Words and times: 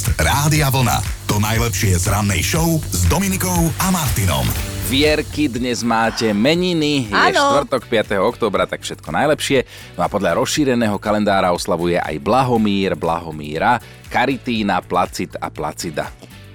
Podcast 0.00 0.16
Rádia 0.16 0.72
Vlna. 0.72 0.96
To 1.28 1.36
najlepšie 1.36 1.92
z 2.00 2.08
rannej 2.08 2.40
show 2.40 2.80
s 2.88 3.04
Dominikou 3.04 3.68
a 3.84 3.92
Martinom. 3.92 4.48
Vierky, 4.88 5.44
dnes 5.44 5.84
máte 5.84 6.32
meniny, 6.32 7.04
je 7.04 7.36
Áno. 7.36 7.60
štvrtok 7.60 7.84
5. 7.84 8.16
oktobra, 8.24 8.64
tak 8.64 8.80
všetko 8.80 9.12
najlepšie. 9.12 9.68
No 10.00 10.00
a 10.00 10.08
podľa 10.08 10.40
rozšíreného 10.40 10.96
kalendára 10.96 11.52
oslavuje 11.52 12.00
aj 12.00 12.16
Blahomír, 12.16 12.96
Blahomíra, 12.96 13.76
Karitína, 14.08 14.80
Placid 14.80 15.36
a 15.36 15.52
Placida. 15.52 16.08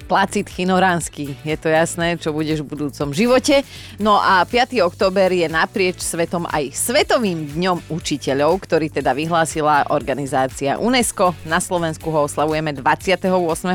Placid 0.06 0.46
Chinoránsky, 0.46 1.34
je 1.42 1.58
to 1.58 1.66
jasné, 1.74 2.22
čo 2.22 2.30
budeš 2.30 2.62
v 2.62 2.78
budúcom 2.78 3.10
živote. 3.10 3.66
No 3.98 4.22
a 4.22 4.46
5. 4.46 4.78
október 4.86 5.34
je 5.34 5.50
naprieč 5.50 6.06
svetom 6.06 6.46
aj 6.46 6.70
Svetovým 6.78 7.50
dňom 7.58 7.90
učiteľov, 7.90 8.62
ktorý 8.62 8.94
teda 8.94 9.18
vyhlásila 9.18 9.90
organizácia 9.90 10.78
UNESCO. 10.78 11.34
Na 11.50 11.58
Slovensku 11.58 12.14
ho 12.14 12.30
oslavujeme 12.30 12.70
28. 12.78 13.26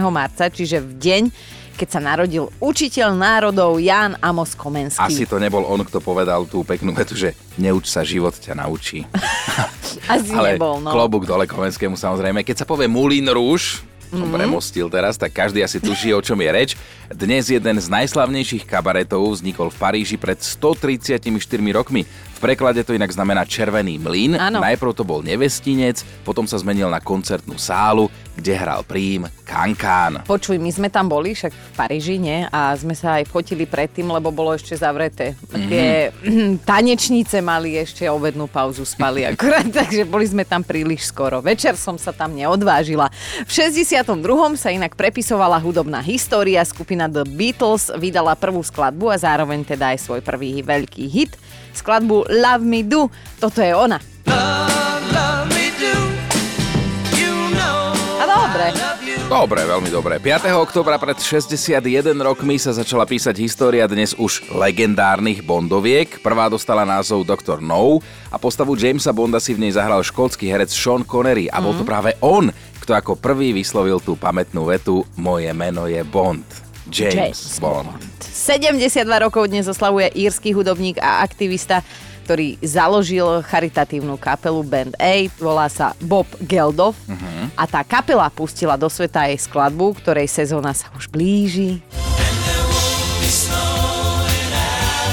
marca, 0.06 0.46
čiže 0.46 0.78
v 0.78 0.92
deň, 1.02 1.22
keď 1.74 1.88
sa 1.90 2.00
narodil 2.00 2.46
učiteľ 2.62 3.16
národov 3.18 3.82
Ján 3.82 4.14
Amos 4.22 4.54
Komenský. 4.54 5.02
Asi 5.02 5.26
to 5.26 5.42
nebol 5.42 5.66
on, 5.66 5.82
kto 5.82 5.98
povedal 5.98 6.46
tú 6.46 6.62
peknú 6.62 6.94
vetu, 6.94 7.18
že 7.18 7.34
neuč 7.58 7.90
sa, 7.90 8.06
život 8.06 8.38
ťa 8.38 8.54
naučí. 8.54 9.02
Asi 10.12 10.30
Ale 10.30 10.54
nebol, 10.54 10.78
no. 10.78 10.94
klobúk 10.94 11.26
dole 11.26 11.50
Kovenskému 11.50 11.98
samozrejme. 11.98 12.46
Keď 12.46 12.62
sa 12.62 12.66
povie 12.68 12.86
Moulin 12.86 13.26
Rouge, 13.32 13.89
som 14.10 14.26
Mhm. 14.26 14.34
premostil 14.34 14.86
teraz, 14.90 15.14
tak 15.14 15.30
každý 15.30 15.62
asi 15.62 15.78
tuší, 15.78 16.10
o 16.14 16.20
čom 16.20 16.34
je 16.42 16.50
reč. 16.50 16.70
Dnes 17.10 17.46
jeden 17.46 17.78
z 17.78 17.86
najslavnejších 17.86 18.66
kabaretov 18.66 19.22
vznikol 19.30 19.70
v 19.70 19.78
Paríži 19.78 20.16
pred 20.18 20.38
134 20.38 21.70
rokmi. 21.70 22.02
Preklade 22.40 22.80
to 22.88 22.96
inak 22.96 23.12
znamená 23.12 23.44
Červený 23.44 24.00
mlyn. 24.00 24.32
Áno. 24.40 24.64
Najprv 24.64 24.96
to 24.96 25.04
bol 25.04 25.20
Nevestinec, 25.20 26.00
potom 26.24 26.48
sa 26.48 26.56
zmenil 26.56 26.88
na 26.88 26.96
koncertnú 26.96 27.60
sálu, 27.60 28.08
kde 28.32 28.56
hral 28.56 28.80
prím 28.80 29.28
Kankán. 29.44 30.24
Počuj, 30.24 30.56
my 30.56 30.72
sme 30.72 30.88
tam 30.88 31.12
boli, 31.12 31.36
však 31.36 31.52
v 31.52 31.70
Paríži, 31.76 32.16
nie? 32.16 32.48
A 32.48 32.72
sme 32.80 32.96
sa 32.96 33.20
aj 33.20 33.28
fotili 33.28 33.68
predtým, 33.68 34.08
lebo 34.08 34.32
bolo 34.32 34.56
ešte 34.56 34.72
zavreté. 34.72 35.36
Tie 35.52 36.08
tanečnice 36.70 37.44
mali 37.44 37.76
ešte 37.76 38.08
obednú 38.08 38.48
pauzu, 38.48 38.88
spali 38.88 39.28
akurát, 39.28 39.68
takže 39.84 40.08
boli 40.08 40.24
sme 40.24 40.48
tam 40.48 40.64
príliš 40.64 41.12
skoro. 41.12 41.44
Večer 41.44 41.76
som 41.76 42.00
sa 42.00 42.16
tam 42.16 42.32
neodvážila. 42.32 43.12
V 43.44 43.50
62. 43.52 44.16
sa 44.56 44.72
inak 44.72 44.96
prepisovala 44.96 45.60
hudobná 45.60 46.00
história. 46.00 46.64
Skupina 46.64 47.04
The 47.04 47.28
Beatles 47.28 47.92
vydala 48.00 48.32
prvú 48.32 48.64
skladbu 48.64 49.12
a 49.12 49.20
zároveň 49.20 49.60
teda 49.68 49.92
aj 49.92 50.08
svoj 50.08 50.24
prvý 50.24 50.64
veľký 50.64 51.04
hit. 51.04 51.36
Skladbu 51.70 52.29
Love 52.30 52.62
Me 52.62 52.86
Do. 52.86 53.10
Toto 53.42 53.58
je 53.58 53.74
ona. 53.74 53.98
A 58.20 58.24
dobre. 58.24 58.66
Dobre, 59.26 59.60
veľmi 59.62 59.90
dobre. 59.90 60.18
5. 60.22 60.50
oktobra 60.58 60.98
pred 60.98 61.18
61 61.18 61.82
rokmi 62.18 62.58
sa 62.58 62.70
začala 62.74 63.06
písať 63.06 63.34
história 63.42 63.86
dnes 63.90 64.14
už 64.14 64.54
legendárnych 64.54 65.42
Bondoviek. 65.42 66.22
Prvá 66.22 66.46
dostala 66.46 66.86
názov 66.86 67.26
Dr. 67.26 67.58
No 67.58 67.98
a 68.30 68.36
postavu 68.38 68.78
Jamesa 68.78 69.10
Bonda 69.10 69.42
si 69.42 69.54
v 69.54 69.66
nej 69.66 69.74
zahral 69.74 70.02
škótsky 70.02 70.50
herec 70.50 70.70
Sean 70.70 71.02
Connery 71.02 71.50
a 71.50 71.58
bol 71.58 71.74
to 71.78 71.82
práve 71.86 72.14
on, 72.22 72.50
kto 72.82 72.94
ako 72.94 73.18
prvý 73.18 73.54
vyslovil 73.54 73.98
tú 74.02 74.14
pamätnú 74.18 74.66
vetu 74.66 75.06
Moje 75.18 75.50
meno 75.54 75.86
je 75.86 76.02
Bond. 76.06 76.46
James, 76.90 77.58
Bond. 77.62 78.02
72 78.18 79.06
rokov 79.06 79.46
dnes 79.46 79.70
oslavuje 79.70 80.10
írsky 80.14 80.50
hudobník 80.50 80.98
a 80.98 81.22
aktivista, 81.22 81.86
ktorý 82.24 82.60
založil 82.60 83.40
charitatívnu 83.42 84.16
kapelu 84.16 84.60
Band 84.62 84.92
8, 84.98 85.32
volá 85.38 85.66
sa 85.66 85.96
Bob 85.98 86.26
Geldof 86.42 86.96
Mhm. 87.08 87.56
a 87.56 87.64
tá 87.66 87.80
kapela 87.82 88.28
pustila 88.28 88.76
do 88.76 88.86
sveta 88.86 89.26
aj 89.26 89.46
skladbu, 89.46 89.98
ktorej 89.98 90.28
sezóna 90.28 90.76
sa 90.76 90.92
už 90.94 91.08
blíži. 91.08 91.80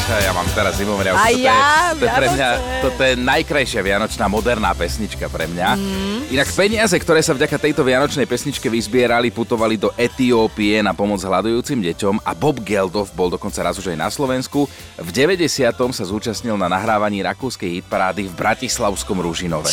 Ja 0.07 0.31
mám 0.31 0.47
teraz 0.55 0.79
zimomriavku. 0.79 1.19
A 1.19 1.27
toto, 1.27 1.43
ja, 1.43 1.91
je, 1.91 1.99
to 1.99 2.05
pre 2.07 2.27
mňa, 2.31 2.49
toto 2.79 3.01
je 3.03 3.13
najkrajšia 3.19 3.81
vianočná 3.83 4.31
moderná 4.31 4.71
pesnička 4.71 5.27
pre 5.27 5.51
mňa. 5.51 5.69
Mm. 5.75 6.19
Inak 6.31 6.47
peniaze, 6.55 6.95
ktoré 6.95 7.19
sa 7.19 7.35
vďaka 7.35 7.59
tejto 7.59 7.83
vianočnej 7.83 8.23
pesničke 8.23 8.71
vyzbierali, 8.71 9.35
putovali 9.35 9.75
do 9.75 9.91
Etiópie 9.99 10.79
na 10.79 10.95
pomoc 10.95 11.19
hľadujúcim 11.19 11.83
deťom 11.91 12.23
a 12.23 12.31
Bob 12.31 12.63
Geldof 12.63 13.11
bol 13.11 13.27
dokonca 13.27 13.59
raz 13.59 13.75
už 13.75 13.91
aj 13.91 13.99
na 13.99 14.07
Slovensku. 14.07 14.71
V 14.95 15.09
90. 15.11 15.43
sa 15.91 16.03
zúčastnil 16.07 16.55
na 16.55 16.71
nahrávaní 16.71 17.19
rakúskej 17.27 17.83
hitparády 17.83 18.31
v 18.31 18.33
Bratislavskom 18.33 19.19
Ružinove. 19.19 19.67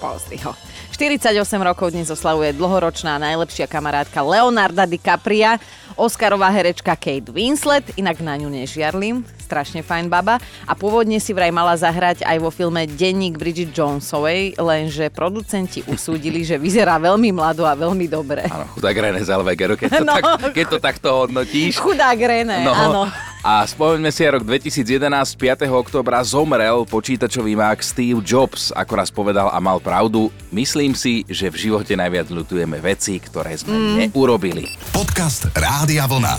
Pozri 0.00 0.36
ho. 0.44 0.69
48 1.00 1.32
rokov 1.64 1.96
dnes 1.96 2.12
oslavuje 2.12 2.52
dlhoročná 2.52 3.16
najlepšia 3.16 3.64
kamarátka 3.64 4.20
Leonarda 4.20 4.84
DiCapria, 4.84 5.56
Oscarová 5.96 6.52
herečka 6.52 6.92
Kate 6.92 7.32
Winslet, 7.32 7.96
inak 7.96 8.20
na 8.20 8.36
ňu 8.36 8.52
nežiarlim, 8.52 9.24
strašne 9.40 9.80
fajn 9.80 10.12
baba. 10.12 10.36
A 10.68 10.76
pôvodne 10.76 11.16
si 11.16 11.32
vraj 11.32 11.48
mala 11.56 11.72
zahrať 11.72 12.20
aj 12.28 12.36
vo 12.44 12.52
filme 12.52 12.84
Denník 12.84 13.40
Bridget 13.40 13.72
Jonesovej, 13.72 14.60
lenže 14.60 15.08
producenti 15.08 15.80
usúdili, 15.88 16.44
že 16.44 16.60
vyzerá 16.60 17.00
veľmi 17.00 17.32
mlado 17.32 17.64
a 17.64 17.72
veľmi 17.72 18.04
dobre. 18.04 18.44
Áno, 18.52 18.68
chudák 18.76 18.92
René 18.92 19.24
Zellweger, 19.24 19.80
keď 19.80 19.88
to, 19.88 20.04
No. 20.08 20.12
tak, 20.20 20.52
keď 20.52 20.66
to 20.68 20.78
takto 20.84 21.08
hodnotíš. 21.16 21.80
Chudák 21.80 22.20
René, 22.20 22.60
No, 22.60 22.76
áno. 22.76 23.02
A 23.40 23.64
spomeňme 23.64 24.12
si 24.12 24.28
rok 24.28 24.44
2011, 24.44 25.08
5. 25.08 25.64
oktobra 25.72 26.20
zomrel 26.20 26.84
počítačový 26.84 27.56
mák 27.56 27.80
Steve 27.80 28.20
Jobs, 28.20 28.68
ako 28.76 28.92
raz 28.92 29.08
povedal 29.08 29.48
a 29.48 29.56
mal 29.64 29.80
pravdu. 29.80 30.28
Myslím 30.52 30.92
si, 30.92 31.24
že 31.24 31.48
v 31.48 31.56
živote 31.68 31.96
najviac 31.96 32.28
ľutujeme 32.28 32.76
veci, 32.84 33.16
ktoré 33.16 33.56
sme 33.56 33.72
mm. 33.72 33.94
neurobili. 33.96 34.68
Podcast 34.92 35.48
Rádia 35.56 36.04
Vlna. 36.04 36.36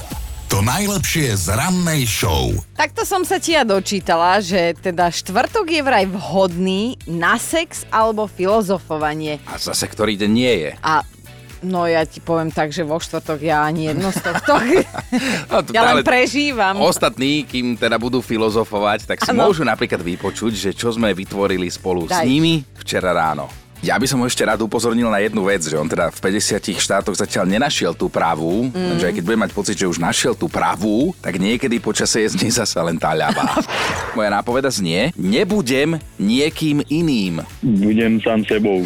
To 0.53 0.59
najlepšie 0.61 1.31
z 1.41 1.55
rannej 1.55 2.03
show. 2.05 2.51
Takto 2.75 3.07
som 3.07 3.23
sa 3.23 3.39
ti 3.39 3.55
ja 3.55 3.63
dočítala, 3.63 4.37
že 4.43 4.75
teda 4.77 5.07
štvrtok 5.07 5.63
je 5.63 5.81
vraj 5.81 6.05
vhodný 6.05 6.99
na 7.07 7.39
sex 7.39 7.87
alebo 7.87 8.27
filozofovanie. 8.27 9.39
A 9.47 9.55
zase 9.55 9.87
ktorý 9.87 10.19
deň 10.19 10.31
nie 10.35 10.53
je. 10.67 10.71
A 10.83 11.07
no 11.61 11.85
ja 11.85 12.01
ti 12.03 12.17
poviem 12.17 12.49
tak, 12.49 12.69
že 12.69 12.81
vo 12.81 12.97
štvrtok 12.97 13.39
ja 13.39 13.61
ani 13.61 13.89
jedno 13.89 14.09
z 14.09 14.19
tohto. 14.19 14.53
No, 15.51 15.59
to- 15.61 15.73
ja 15.75 15.91
len 15.91 16.01
prežívam. 16.01 16.79
Ostatní, 16.79 17.43
kým 17.43 17.75
teda 17.75 17.99
budú 17.99 18.23
filozofovať, 18.23 19.03
tak 19.05 19.19
si 19.19 19.29
Áno. 19.29 19.45
môžu 19.45 19.67
napríklad 19.67 19.99
vypočuť, 19.99 20.51
že 20.51 20.69
čo 20.71 20.89
sme 20.89 21.11
vytvorili 21.11 21.67
spolu 21.67 22.07
s 22.07 22.15
Daj. 22.15 22.23
nimi 22.23 22.63
včera 22.79 23.11
ráno. 23.11 23.51
Ja 23.81 23.97
by 23.97 24.05
som 24.05 24.21
ho 24.21 24.29
ešte 24.29 24.45
rád 24.45 24.61
upozornil 24.61 25.09
na 25.09 25.17
jednu 25.25 25.41
vec, 25.41 25.65
že 25.65 25.73
on 25.73 25.89
teda 25.89 26.13
v 26.13 26.37
50 26.37 26.77
štátoch 26.77 27.17
zatiaľ 27.17 27.49
nenašiel 27.49 27.97
tú 27.97 28.13
pravú, 28.13 28.69
mm. 28.69 28.77
lenže 28.77 29.09
aj 29.09 29.13
keď 29.17 29.23
bude 29.25 29.41
mať 29.41 29.51
pocit, 29.57 29.73
že 29.73 29.89
už 29.89 29.97
našiel 29.97 30.37
tú 30.37 30.45
pravú, 30.45 31.17
tak 31.17 31.41
niekedy 31.41 31.81
počasie 31.81 32.29
je 32.29 32.37
z 32.37 32.45
nej 32.45 32.53
zasa 32.53 32.85
len 32.85 33.01
tá 33.01 33.17
ľavá. 33.17 33.57
Moja 34.17 34.29
nápoveda 34.29 34.69
znie, 34.69 35.09
nebudem 35.17 35.97
niekým 36.21 36.85
iným. 36.93 37.41
Budem 37.65 38.21
sám 38.21 38.45
sebou. 38.45 38.85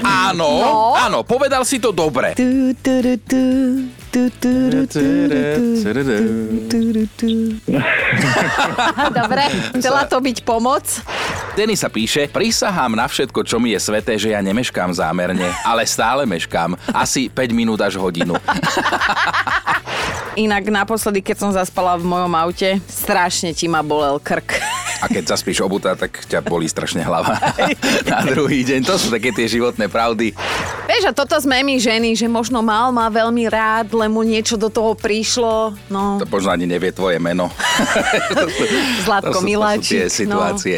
Áno, 0.00 0.48
no? 0.64 0.96
áno, 0.96 1.18
povedal 1.28 1.68
si 1.68 1.76
to 1.76 1.92
dobre. 1.92 2.32
Tu. 2.32 2.72
Dobre, 9.12 9.42
chcela 9.80 10.04
to 10.04 10.20
byť 10.20 10.38
pomoc. 10.44 10.84
Denisa 11.56 11.88
píše, 11.88 12.28
prisahám 12.28 12.92
na 12.92 13.08
všetko, 13.08 13.44
čo 13.44 13.56
mi 13.56 13.72
je 13.72 13.80
sveté, 13.80 14.20
že 14.22 14.30
ja 14.30 14.38
nemeškám 14.38 14.94
zámerne, 14.94 15.50
ale 15.66 15.82
stále 15.82 16.22
meškám. 16.22 16.78
Asi 16.94 17.26
5 17.26 17.50
minút 17.50 17.82
až 17.82 17.98
hodinu. 17.98 18.38
Inak 20.32 20.64
naposledy, 20.70 21.20
keď 21.20 21.36
som 21.36 21.50
zaspala 21.52 21.98
v 21.98 22.08
mojom 22.08 22.32
aute, 22.32 22.80
strašne 22.88 23.52
ti 23.52 23.68
ma 23.68 23.84
bolel 23.84 24.16
krk. 24.16 24.62
A 25.02 25.10
keď 25.10 25.34
zaspíš 25.34 25.60
obutá, 25.66 25.98
tak 25.98 26.14
ťa 26.30 26.40
bolí 26.46 26.70
strašne 26.70 27.02
hlava. 27.02 27.34
Na 28.06 28.22
druhý 28.22 28.62
deň, 28.62 28.86
to 28.86 28.94
sú 28.94 29.10
také 29.10 29.34
tie 29.34 29.50
životné 29.50 29.90
pravdy. 29.90 30.30
Vieš, 30.86 31.10
a 31.10 31.12
toto 31.12 31.34
sme 31.42 31.58
my 31.66 31.74
ženy, 31.74 32.14
že 32.14 32.30
možno 32.30 32.62
mal 32.62 32.94
ma 32.94 33.10
veľmi 33.10 33.50
rád, 33.50 33.90
len 33.98 34.14
mu 34.14 34.22
niečo 34.22 34.54
do 34.54 34.70
toho 34.70 34.94
prišlo. 34.94 35.74
No, 35.90 36.22
To 36.22 36.26
možno 36.30 36.54
ani 36.54 36.70
nevie 36.70 36.94
tvoje 36.94 37.18
meno. 37.18 37.50
Zlatko 39.04 39.42
to 39.42 39.42
sú, 39.42 39.42
to 39.42 39.42
sú 39.42 39.42
tie 39.42 39.50
Miláčik. 39.50 39.98
situácie. 40.06 40.76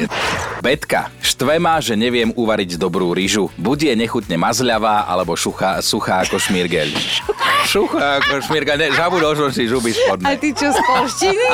Betka, 0.64 1.12
štve 1.20 1.60
ma, 1.60 1.76
že 1.76 1.92
neviem 1.92 2.32
uvariť 2.32 2.80
dobrú 2.80 3.12
ryžu. 3.12 3.52
Buď 3.60 3.92
je 3.92 3.94
nechutne 4.00 4.40
mazľavá, 4.40 5.04
alebo 5.04 5.36
šuchá, 5.36 5.84
suchá 5.84 6.24
ako 6.24 6.40
šmirgeľ. 6.40 6.88
Šuchá 7.76 8.24
ako 8.24 8.40
šmirgeľ, 8.48 8.76
ne, 8.80 8.88
žabu 8.96 9.20
do 9.20 9.28
si 9.52 9.68
žuby 9.68 9.92
A 9.92 9.96
spodné. 10.00 10.40
ty 10.40 10.56
čo 10.56 10.72
z 10.72 10.80
polštiny? 10.88 11.46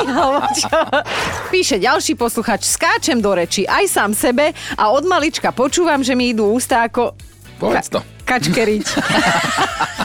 Píše 1.51 1.83
ďalší 1.83 2.15
posluchač, 2.15 2.63
skáčem 2.63 3.19
do 3.19 3.35
reči 3.35 3.67
aj 3.67 3.91
sám 3.91 4.11
sebe 4.15 4.55
a 4.79 4.83
od 4.95 5.03
malička 5.03 5.51
počúvam, 5.51 5.99
že 5.99 6.15
mi 6.15 6.31
idú 6.31 6.47
ústa 6.47 6.87
ako 6.87 7.11
Povedz 7.59 7.91
to. 7.91 7.99
kačkeriť. 8.23 8.87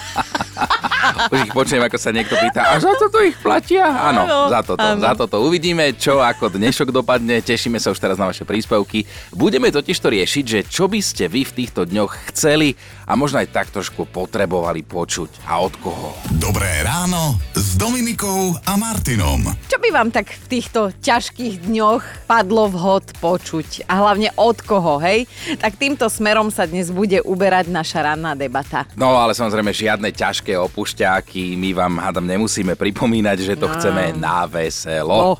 Už 1.33 1.39
ich 1.43 1.53
počujem, 1.53 1.83
ako 1.83 1.97
sa 1.97 2.11
niekto 2.11 2.35
pýta, 2.35 2.73
a 2.73 2.81
za 2.81 2.93
toto 2.97 3.21
ich 3.21 3.37
platia? 3.39 3.85
Áno, 3.87 4.23
Áno, 4.25 4.39
za 4.49 4.61
toto, 4.63 4.83
áno. 4.83 5.01
za 5.01 5.13
toto. 5.15 5.37
Uvidíme, 5.43 5.93
čo 5.95 6.19
ako 6.19 6.53
dnešok 6.53 6.91
dopadne. 6.91 7.39
Tešíme 7.39 7.77
sa 7.77 7.91
už 7.91 7.99
teraz 7.99 8.17
na 8.17 8.27
vaše 8.27 8.43
príspevky. 8.43 9.05
Budeme 9.31 9.69
totiž 9.69 9.97
to 9.97 10.09
riešiť, 10.09 10.45
že 10.45 10.61
čo 10.67 10.87
by 10.87 11.01
ste 11.01 11.29
vy 11.29 11.45
v 11.45 11.53
týchto 11.53 11.85
dňoch 11.85 12.33
chceli 12.33 12.75
a 13.07 13.15
možno 13.15 13.39
aj 13.39 13.55
tak 13.55 13.71
trošku 13.71 14.11
potrebovali 14.11 14.83
počuť 14.83 15.47
a 15.47 15.63
od 15.63 15.79
koho. 15.79 16.11
Dobré 16.37 16.83
ráno 16.83 17.39
s 17.55 17.79
Dominikou 17.79 18.59
a 18.67 18.75
Martinom. 18.75 19.47
Čo 19.71 19.79
by 19.79 19.89
vám 19.95 20.11
tak 20.11 20.35
v 20.35 20.59
týchto 20.59 20.91
ťažkých 20.91 21.71
dňoch 21.71 22.27
padlo 22.27 22.67
vhod 22.67 23.15
počuť? 23.23 23.87
A 23.87 24.03
hlavne 24.03 24.35
od 24.35 24.59
koho, 24.59 24.99
hej? 24.99 25.31
Tak 25.63 25.79
týmto 25.79 26.11
smerom 26.11 26.51
sa 26.51 26.67
dnes 26.67 26.91
bude 26.91 27.23
uberať 27.23 27.71
naša 27.71 28.11
ranná 28.11 28.35
debata. 28.35 28.91
No 28.99 29.15
ale 29.15 29.39
samozrejme 29.39 29.71
žiadne 29.71 30.11
ťažké 30.11 30.59
opušťáky, 30.59 31.55
my 31.55 31.71
vám 31.79 32.03
hádam 32.03 32.27
nemusíme 32.27 32.75
pripomínať, 32.75 33.39
že 33.39 33.55
to 33.55 33.71
No. 33.71 33.75
chceme 33.79 34.19
na 34.19 34.51
veselo. 34.51 35.35
Oh. 35.35 35.37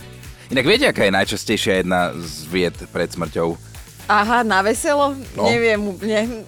Inak 0.47 0.63
viete, 0.63 0.87
aká 0.87 1.03
je 1.03 1.19
najčastejšia 1.19 1.83
jedna 1.83 2.15
z 2.15 2.47
vied 2.47 2.77
pred 2.95 3.11
smrťou? 3.11 3.59
Aha, 4.07 4.47
na 4.47 4.63
veselo? 4.63 5.19
No. 5.35 5.51
Neviem 5.51 5.83
úplne. 5.91 6.47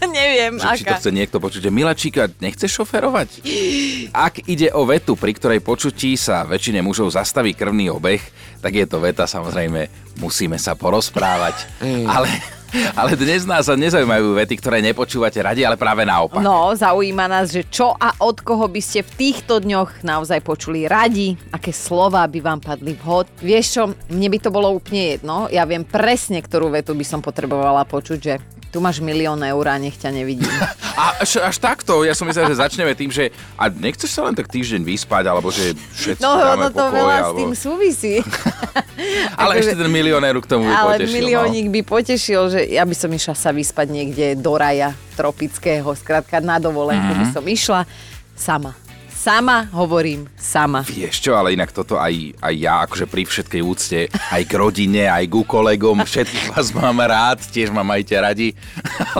Neviem, 0.10 0.56
Že 0.56 0.66
či 0.76 0.84
to 0.84 0.92
aká. 0.92 0.98
chce 0.98 1.10
niekto 1.10 1.36
počuť, 1.38 1.60
že 1.66 1.70
Milačíka, 1.70 2.28
nechceš 2.40 2.82
šoferovať? 2.82 3.28
Ak 4.10 4.42
ide 4.44 4.72
o 4.72 4.84
vetu, 4.84 5.14
pri 5.14 5.32
ktorej 5.32 5.60
počutí 5.60 6.16
sa 6.16 6.42
väčšine 6.42 6.80
mužov 6.80 7.12
zastaví 7.12 7.52
krvný 7.52 7.92
obeh, 7.92 8.20
tak 8.60 8.74
je 8.74 8.86
to 8.88 8.98
veta 8.98 9.24
samozrejme, 9.24 9.88
musíme 10.18 10.56
sa 10.56 10.72
porozprávať. 10.72 11.64
Ale, 12.04 12.28
ale 12.92 13.16
dnes 13.16 13.44
nás 13.44 13.66
sa 13.66 13.74
nezaujímajú 13.74 14.36
vety, 14.36 14.54
ktoré 14.56 14.80
nepočúvate 14.80 15.40
radi, 15.40 15.64
ale 15.64 15.80
práve 15.80 16.04
naopak. 16.04 16.40
No, 16.40 16.72
zaujíma 16.72 17.24
nás, 17.24 17.52
že 17.52 17.64
čo 17.64 17.92
a 17.92 18.12
od 18.20 18.40
koho 18.40 18.68
by 18.68 18.80
ste 18.80 19.00
v 19.00 19.12
týchto 19.16 19.60
dňoch 19.60 20.04
naozaj 20.04 20.40
počuli 20.40 20.84
radi, 20.84 21.36
aké 21.50 21.72
slova 21.72 22.24
by 22.28 22.40
vám 22.40 22.60
padli 22.60 22.92
vhod. 22.96 23.28
Vieš 23.40 23.66
čo, 23.68 23.82
mne 24.08 24.28
by 24.28 24.38
to 24.40 24.50
bolo 24.52 24.72
úplne 24.72 25.16
jedno, 25.16 25.48
ja 25.48 25.64
viem 25.64 25.84
presne, 25.84 26.40
ktorú 26.40 26.68
vetu 26.68 26.92
by 26.92 27.04
som 27.04 27.20
potrebovala 27.20 27.84
počuť, 27.84 28.18
že 28.20 28.34
tu 28.70 28.78
máš 28.78 29.02
milión 29.02 29.36
eur 29.36 29.66
a 29.66 29.76
nech 29.76 29.94
ťa 29.94 30.10
nevidím. 30.10 30.46
A 31.00 31.24
až, 31.24 31.40
až 31.40 31.56
takto, 31.56 32.04
ja 32.04 32.12
som 32.12 32.28
myslel, 32.28 32.52
že 32.52 32.60
začneme 32.60 32.92
tým, 32.92 33.08
že 33.08 33.32
a 33.56 33.72
nechceš 33.72 34.10
sa 34.10 34.20
len 34.20 34.36
tak 34.36 34.52
týždeň 34.52 34.84
vyspať, 34.84 35.24
alebo 35.26 35.48
že 35.48 35.72
všetci 35.96 36.20
No, 36.20 36.36
ono 36.36 36.68
to 36.68 36.76
pokoj, 36.76 36.92
veľa 36.92 37.14
alebo... 37.16 37.24
s 37.24 37.40
tým 37.40 37.52
súvisí. 37.56 38.14
Ale 39.40 39.56
Akože- 39.56 39.60
ešte 39.64 39.76
ten 39.80 39.88
milionér 39.88 40.36
k 40.36 40.46
tomu 40.46 40.68
by 40.68 40.74
Ale 40.76 40.92
potešil. 40.98 41.14
miliónik 41.14 41.66
by 41.72 41.80
potešil, 41.82 42.42
že 42.52 42.60
ja 42.68 42.84
by 42.84 42.92
som 42.92 43.08
išla 43.08 43.32
sa 43.32 43.48
vyspať 43.48 43.86
niekde 43.88 44.26
do 44.36 44.52
raja 44.52 44.92
tropického. 45.16 45.88
Skrátka 45.96 46.36
na 46.38 46.60
dovolenku 46.60 47.16
by 47.16 47.26
som 47.32 47.44
išla 47.44 47.88
sama. 48.36 48.76
Sama, 49.20 49.68
hovorím, 49.76 50.24
sama. 50.40 50.80
Vieš 50.80 51.20
čo, 51.20 51.36
ale 51.36 51.52
inak 51.52 51.76
toto 51.76 52.00
aj, 52.00 52.40
aj 52.40 52.54
ja, 52.56 52.80
akože 52.88 53.04
pri 53.04 53.28
všetkej 53.28 53.60
úcte, 53.60 54.08
aj 54.08 54.42
k 54.48 54.52
rodine, 54.56 55.12
aj 55.12 55.28
ku 55.28 55.44
kolegom, 55.44 56.00
všetkých 56.08 56.56
vás 56.56 56.72
mám 56.72 57.04
rád, 57.04 57.44
tiež 57.52 57.68
ma 57.68 57.84
majte 57.84 58.16
radi. 58.16 58.56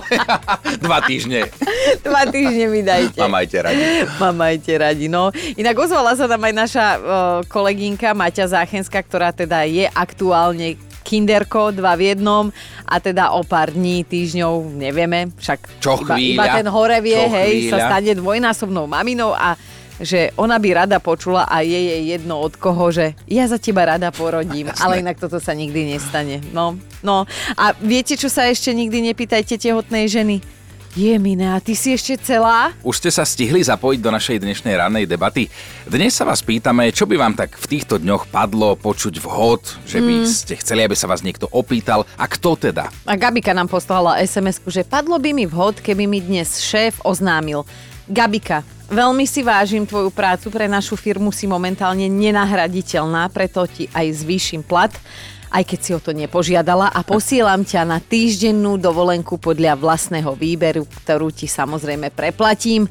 Dva 0.88 1.04
týždne 1.04 1.52
Dva 2.00 2.24
týždne 2.32 2.72
mi 2.72 2.80
dajte. 2.80 3.20
ma 3.20 3.28
majte 3.28 3.60
radi. 3.60 3.84
Ma 4.16 4.32
majte 4.32 4.72
radi, 4.72 5.12
no. 5.12 5.36
Inak 5.60 5.76
ozvala 5.76 6.16
sa 6.16 6.24
nám 6.24 6.48
aj 6.48 6.54
naša 6.56 6.86
uh, 6.96 7.00
kolegynka 7.44 8.16
Maťa 8.16 8.56
Záchenská, 8.56 9.04
ktorá 9.04 9.36
teda 9.36 9.68
je 9.68 9.84
aktuálne 9.84 10.80
kinderko, 11.04 11.76
dva 11.76 11.92
v 11.98 12.14
jednom 12.16 12.48
a 12.88 12.96
teda 13.02 13.36
o 13.36 13.44
pár 13.44 13.74
dní, 13.74 14.06
týždňov, 14.06 14.80
nevieme, 14.80 15.28
však 15.36 15.82
Čo 15.82 16.00
iba, 16.00 16.14
chvíľa, 16.14 16.36
iba 16.40 16.44
ten 16.56 16.68
hore 16.70 16.98
vie, 17.04 17.18
hej, 17.18 17.68
sa 17.68 17.76
chvíľa. 17.82 17.88
stane 17.90 18.12
dvojnásobnou 18.16 18.84
maminou 18.86 19.34
a 19.34 19.58
že 20.00 20.32
ona 20.40 20.56
by 20.56 20.68
rada 20.84 20.98
počula 20.98 21.44
a 21.44 21.60
je 21.60 21.76
jej 21.76 22.02
jedno 22.16 22.40
od 22.40 22.56
koho, 22.56 22.88
že 22.88 23.12
ja 23.28 23.44
za 23.44 23.60
teba 23.60 23.84
rada 23.84 24.08
porodím, 24.08 24.72
ale 24.80 25.04
inak 25.04 25.20
toto 25.20 25.36
sa 25.36 25.52
nikdy 25.52 25.94
nestane. 25.94 26.40
No, 26.56 26.80
no. 27.04 27.28
A 27.54 27.76
viete, 27.78 28.16
čo 28.16 28.32
sa 28.32 28.48
ešte 28.48 28.72
nikdy 28.72 29.12
nepýtajte 29.12 29.60
tehotnej 29.60 30.08
ženy? 30.08 30.40
Je, 30.98 31.14
Mine, 31.22 31.54
a 31.54 31.62
ty 31.62 31.78
si 31.78 31.94
ešte 31.94 32.18
celá? 32.18 32.74
Už 32.82 32.98
ste 32.98 33.14
sa 33.14 33.22
stihli 33.22 33.62
zapojiť 33.62 34.02
do 34.02 34.10
našej 34.10 34.42
dnešnej 34.42 34.74
rannej 34.74 35.06
debaty. 35.06 35.46
Dnes 35.86 36.18
sa 36.18 36.26
vás 36.26 36.42
pýtame, 36.42 36.90
čo 36.90 37.06
by 37.06 37.14
vám 37.14 37.38
tak 37.38 37.54
v 37.54 37.66
týchto 37.70 38.02
dňoch 38.02 38.26
padlo 38.26 38.74
počuť 38.74 39.22
vhod, 39.22 39.86
že 39.86 40.02
by 40.02 40.26
ste 40.26 40.58
chceli, 40.58 40.82
aby 40.82 40.98
sa 40.98 41.06
vás 41.06 41.22
niekto 41.22 41.46
opýtal 41.54 42.02
a 42.18 42.26
kto 42.26 42.58
teda? 42.58 42.90
A 43.06 43.14
Gabika 43.14 43.54
nám 43.54 43.70
poslala 43.70 44.18
sms 44.18 44.66
že 44.66 44.82
padlo 44.82 45.14
by 45.22 45.30
mi 45.30 45.46
vhod, 45.46 45.78
keby 45.78 46.10
mi 46.10 46.18
dnes 46.18 46.58
šéf 46.58 46.98
oznámil. 47.06 47.62
Gabika, 48.10 48.66
veľmi 48.90 49.22
si 49.22 49.46
vážim 49.46 49.86
tvoju 49.86 50.10
prácu, 50.10 50.50
pre 50.50 50.66
našu 50.66 50.98
firmu 50.98 51.30
si 51.30 51.46
momentálne 51.46 52.10
nenahraditeľná, 52.10 53.30
preto 53.30 53.62
ti 53.70 53.86
aj 53.94 54.26
zvýšim 54.26 54.66
plat, 54.66 54.90
aj 55.54 55.62
keď 55.62 55.78
si 55.78 55.90
o 55.94 56.02
to 56.02 56.10
nepožiadala 56.10 56.90
a 56.90 57.06
posielam 57.06 57.62
ťa 57.62 57.86
na 57.86 58.02
týždennú 58.02 58.82
dovolenku 58.82 59.38
podľa 59.38 59.78
vlastného 59.78 60.34
výberu, 60.34 60.90
ktorú 61.06 61.30
ti 61.30 61.46
samozrejme 61.46 62.10
preplatím. 62.10 62.90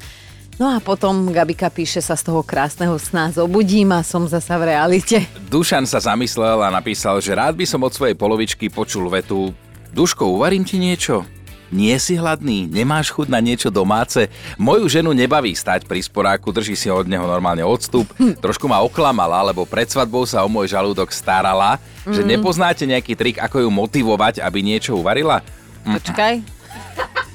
No 0.56 0.72
a 0.72 0.80
potom 0.80 1.28
Gabika 1.28 1.68
píše 1.68 2.00
sa 2.00 2.16
z 2.16 2.32
toho 2.32 2.40
krásneho 2.40 2.96
sna 2.96 3.28
zobudím 3.28 3.92
a 3.92 4.00
som 4.00 4.24
zasa 4.24 4.56
v 4.56 4.72
realite. 4.72 5.24
Dušan 5.52 5.84
sa 5.84 6.00
zamyslel 6.00 6.64
a 6.64 6.72
napísal, 6.72 7.20
že 7.20 7.36
rád 7.36 7.60
by 7.60 7.68
som 7.68 7.84
od 7.84 7.92
svojej 7.92 8.16
polovičky 8.16 8.72
počul 8.72 9.12
vetu 9.12 9.52
Duško, 9.92 10.32
uvarím 10.32 10.64
ti 10.64 10.80
niečo? 10.80 11.28
Nie 11.70 12.02
si 12.02 12.18
hladný? 12.18 12.66
Nemáš 12.66 13.14
chuť 13.14 13.30
na 13.30 13.38
niečo 13.38 13.70
domáce? 13.70 14.26
Moju 14.58 14.90
ženu 14.90 15.14
nebaví 15.14 15.54
stať 15.54 15.86
pri 15.86 16.02
sporáku, 16.02 16.50
drží 16.50 16.74
si 16.74 16.90
od 16.90 17.06
neho 17.06 17.22
normálne 17.22 17.62
odstup. 17.62 18.10
Trošku 18.42 18.66
ma 18.66 18.82
oklamala, 18.82 19.38
lebo 19.46 19.62
pred 19.62 19.86
svadbou 19.86 20.26
sa 20.26 20.42
o 20.42 20.50
môj 20.50 20.74
žalúdok 20.74 21.14
starala. 21.14 21.78
Že 22.02 22.26
nepoznáte 22.26 22.82
nejaký 22.82 23.14
trik, 23.14 23.36
ako 23.38 23.62
ju 23.62 23.70
motivovať, 23.70 24.42
aby 24.42 24.66
niečo 24.66 24.98
uvarila? 24.98 25.46
Počkaj. 25.86 26.60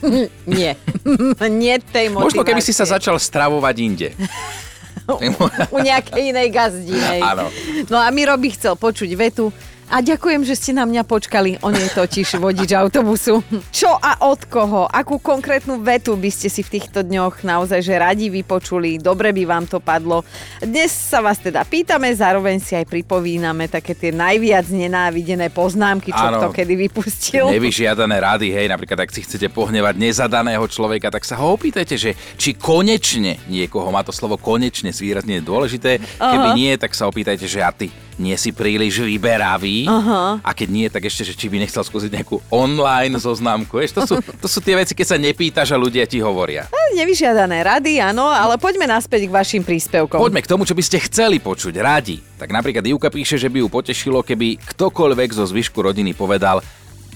Nie. 0.51 0.75
Nie 1.63 1.75
tej 1.79 2.11
motivácie. 2.11 2.27
Možno 2.27 2.43
keby 2.43 2.61
si 2.61 2.75
sa 2.75 2.83
začal 2.83 3.15
stravovať 3.15 3.75
inde. 3.79 4.09
u 5.75 5.77
nejakej 5.79 6.33
inej 6.33 6.49
gazdinej. 6.49 7.21
Áno. 7.21 7.47
No 7.87 8.01
a 8.01 8.09
Miro 8.09 8.33
by 8.35 8.49
chcel 8.57 8.73
počuť 8.75 9.09
vetu. 9.15 9.53
A 9.85 10.01
ďakujem, 10.01 10.41
že 10.41 10.57
ste 10.57 10.73
na 10.73 10.81
mňa 10.81 11.05
počkali. 11.05 11.61
On 11.61 11.69
je 11.69 11.85
totiž 11.85 12.41
vodič 12.41 12.73
autobusu. 12.73 13.45
Čo 13.69 13.93
a 14.01 14.25
od 14.25 14.41
koho? 14.49 14.89
Akú 14.89 15.21
konkrétnu 15.21 15.77
vetu 15.85 16.17
by 16.17 16.29
ste 16.33 16.49
si 16.49 16.65
v 16.65 16.79
týchto 16.79 17.05
dňoch 17.05 17.45
naozaj 17.45 17.85
že 17.85 17.93
radi 18.01 18.33
vypočuli? 18.33 18.97
Dobre 18.97 19.29
by 19.29 19.43
vám 19.45 19.65
to 19.69 19.77
padlo. 19.77 20.25
Dnes 20.57 20.89
sa 20.89 21.21
vás 21.21 21.37
teda 21.37 21.61
pýtame, 21.69 22.09
zároveň 22.17 22.57
si 22.57 22.73
aj 22.73 22.89
pripomíname 22.89 23.69
také 23.69 23.93
tie 23.93 24.09
najviac 24.09 24.65
nenávidené 24.73 25.53
poznámky, 25.53 26.09
čo 26.09 26.33
Áno. 26.33 26.41
kto 26.41 26.47
kedy 26.57 26.73
vypustil. 26.89 27.45
Nevyžiadané 27.53 28.17
rady, 28.17 28.47
hej, 28.57 28.65
napríklad 28.65 29.05
ak 29.05 29.13
si 29.13 29.21
chcete 29.21 29.53
pohnevať 29.53 30.01
nezadaného 30.01 30.65
človeka, 30.65 31.13
tak 31.13 31.29
sa 31.29 31.37
ho 31.37 31.53
opýtajte, 31.53 31.93
že 31.93 32.11
či 32.41 32.57
konečne 32.57 33.37
niekoho, 33.45 33.93
má 33.93 34.01
to 34.01 34.09
slovo 34.09 34.41
konečne 34.41 34.89
zvýrazne 34.89 35.45
dôležité, 35.45 36.01
keby 36.17 36.57
nie, 36.57 36.73
tak 36.81 36.97
sa 36.97 37.05
opýtajte, 37.05 37.45
že 37.45 37.61
a 37.61 37.69
ty 37.69 38.04
nie 38.15 38.35
si 38.39 38.55
príliš 38.55 39.03
vyberavý 39.03 39.87
Aha. 39.87 40.39
a 40.39 40.49
keď 40.55 40.67
nie, 40.71 40.87
tak 40.87 41.07
ešte, 41.07 41.27
že 41.27 41.33
či 41.35 41.51
by 41.51 41.59
nechcel 41.59 41.83
skúsiť 41.83 42.11
nejakú 42.11 42.39
online 42.51 43.19
zoznámku. 43.19 43.79
Vieš, 43.79 43.91
to, 43.95 44.01
sú, 44.07 44.15
to 44.19 44.47
sú 44.47 44.59
tie 44.63 44.75
veci, 44.79 44.95
keď 44.95 45.07
sa 45.15 45.17
nepýtaš 45.19 45.75
a 45.75 45.77
ľudia 45.79 46.07
ti 46.07 46.23
hovoria. 46.23 46.71
Nevyžiadané 46.95 47.59
rady, 47.65 47.99
áno, 47.99 48.31
ale 48.31 48.55
poďme 48.55 48.87
naspäť 48.87 49.27
k 49.27 49.35
vašim 49.35 49.63
príspevkom. 49.67 50.15
Poďme 50.15 50.41
k 50.43 50.51
tomu, 50.51 50.63
čo 50.63 50.77
by 50.77 50.83
ste 50.83 51.03
chceli 51.03 51.43
počuť, 51.43 51.75
radi. 51.83 52.23
Tak 52.39 52.51
napríklad 52.51 52.87
Ivka 52.87 53.11
píše, 53.11 53.35
že 53.35 53.51
by 53.51 53.63
ju 53.63 53.67
potešilo, 53.67 54.23
keby 54.23 54.63
ktokoľvek 54.63 55.29
zo 55.35 55.43
zvyšku 55.43 55.83
rodiny 55.83 56.15
povedal 56.15 56.63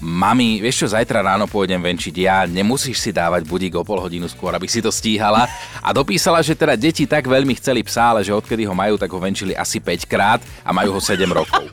Mami, 0.00 0.64
vieš 0.64 0.84
čo, 0.84 0.96
zajtra 0.96 1.20
ráno 1.20 1.44
pôjdem 1.44 1.76
venčiť 1.76 2.16
ja, 2.24 2.48
nemusíš 2.48 2.96
si 2.96 3.10
dávať 3.12 3.44
budík 3.44 3.76
o 3.76 3.84
pol 3.84 4.00
hodinu 4.00 4.24
skôr, 4.32 4.56
aby 4.56 4.64
si 4.64 4.80
to 4.80 4.88
stíhala. 4.88 5.44
A 5.84 5.92
dopísala, 5.92 6.40
že 6.40 6.56
teda 6.56 6.72
deti 6.72 7.04
tak 7.04 7.28
veľmi 7.28 7.52
chceli 7.60 7.84
psa, 7.84 8.16
ale 8.16 8.24
že 8.24 8.32
odkedy 8.32 8.64
ho 8.64 8.72
majú, 8.72 8.96
tak 8.96 9.12
ho 9.12 9.20
venčili 9.20 9.52
asi 9.52 9.76
5 9.76 10.08
krát 10.08 10.40
a 10.64 10.72
majú 10.72 10.96
ho 10.96 11.00
7 11.04 11.20
rokov. 11.28 11.68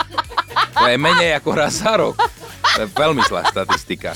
To 0.75 0.85
je 0.85 0.99
menej 0.99 1.39
ako 1.39 1.49
raz 1.55 1.79
za 1.79 1.95
rok. 1.95 2.19
To 2.75 2.83
je 2.83 2.87
veľmi 2.91 3.23
zlá 3.23 3.47
štatistika. 3.47 4.11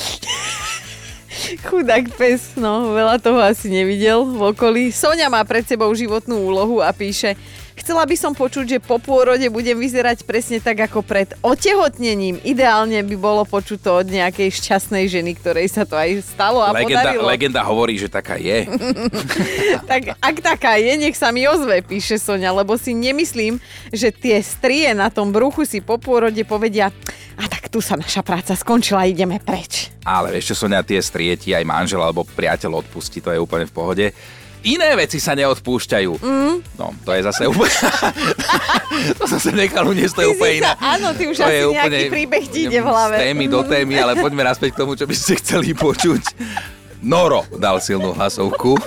Chudák 1.71 2.11
pes, 2.19 2.53
no, 2.59 2.91
veľa 2.91 3.15
toho 3.17 3.39
asi 3.39 3.71
nevidel 3.71 4.27
v 4.27 4.51
okolí. 4.51 4.91
Sonia 4.91 5.31
má 5.31 5.41
pred 5.47 5.63
sebou 5.63 5.87
životnú 5.95 6.37
úlohu 6.51 6.83
a 6.83 6.91
píše, 6.91 7.39
chcela 7.81 8.05
by 8.05 8.13
som 8.13 8.37
počuť, 8.37 8.77
že 8.77 8.79
po 8.79 9.01
pôrode 9.01 9.49
budem 9.49 9.73
vyzerať 9.81 10.21
presne 10.29 10.61
tak 10.61 10.85
ako 10.85 11.01
pred 11.01 11.33
otehotnením. 11.41 12.37
Ideálne 12.45 13.01
by 13.01 13.15
bolo 13.17 13.41
počuť 13.41 13.79
to 13.81 13.91
od 14.05 14.07
nejakej 14.07 14.53
šťastnej 14.53 15.09
ženy, 15.09 15.33
ktorej 15.33 15.65
sa 15.65 15.89
to 15.89 15.97
aj 15.97 16.21
stalo 16.21 16.61
a 16.61 16.69
Legenda, 16.69 17.01
podarilo. 17.01 17.25
legenda 17.25 17.61
hovorí, 17.65 17.97
že 17.97 18.07
taká 18.07 18.37
je. 18.37 18.69
Tak 19.81 20.15
ak 20.19 20.35
taká 20.39 20.79
je, 20.79 20.93
nech 20.95 21.17
sa 21.17 21.33
mi 21.33 21.43
ozve, 21.47 21.83
píše 21.83 22.15
Sonia, 22.15 22.53
lebo 22.53 22.77
si 22.79 22.95
nemyslím, 22.95 23.59
že 23.91 24.13
tie 24.13 24.39
strie 24.39 24.91
na 24.95 25.11
tom 25.11 25.33
bruchu 25.35 25.67
si 25.67 25.83
po 25.83 25.97
pôrode 25.99 26.39
povedia, 26.47 26.93
a 27.35 27.43
tak 27.49 27.67
tu 27.67 27.81
sa 27.81 27.97
naša 27.97 28.21
práca 28.21 28.53
skončila, 28.53 29.09
ideme 29.09 29.41
preč. 29.41 29.89
Ale 30.05 30.37
čo, 30.39 30.53
Sonia, 30.53 30.85
tie 30.85 31.01
strieti 31.01 31.51
aj 31.51 31.65
manžel 31.65 31.99
alebo 31.99 32.23
priateľ 32.23 32.85
odpustí, 32.85 33.19
to 33.19 33.33
je 33.33 33.41
úplne 33.41 33.65
v 33.65 33.73
pohode. 33.73 34.05
Iné 34.63 34.89
veci 34.93 35.17
sa 35.17 35.33
neodpúšťajú. 35.33 36.11
Mm. 36.21 36.55
No, 36.77 36.93
to 37.05 37.11
je 37.13 37.21
zase 37.25 37.43
úplne... 37.49 37.73
to 39.19 39.23
zase 39.25 39.49
nechal 39.53 39.85
uniesť, 39.89 40.13
to 40.17 40.21
je 40.25 40.29
úplne 40.33 40.53
iná. 40.61 40.73
áno, 40.77 41.13
ty 41.17 41.25
už 41.29 41.37
To 41.41 41.45
asi 41.49 41.57
je 41.57 41.65
nejaký 41.73 42.03
príbeh 42.09 42.45
ti 42.49 42.59
ide 42.69 42.79
v 42.81 42.87
hlave. 42.87 43.15
Z 43.17 43.21
témy 43.25 43.45
do 43.49 43.61
témy, 43.65 43.93
ale 43.97 44.13
poďme 44.17 44.45
naspäť 44.45 44.77
k 44.77 44.79
tomu, 44.85 44.93
čo 44.93 45.05
by 45.09 45.15
ste 45.17 45.33
chceli 45.41 45.73
počuť. 45.73 46.23
Noro 47.01 47.49
dal 47.57 47.81
silnú 47.81 48.13
hlasovku. 48.13 48.77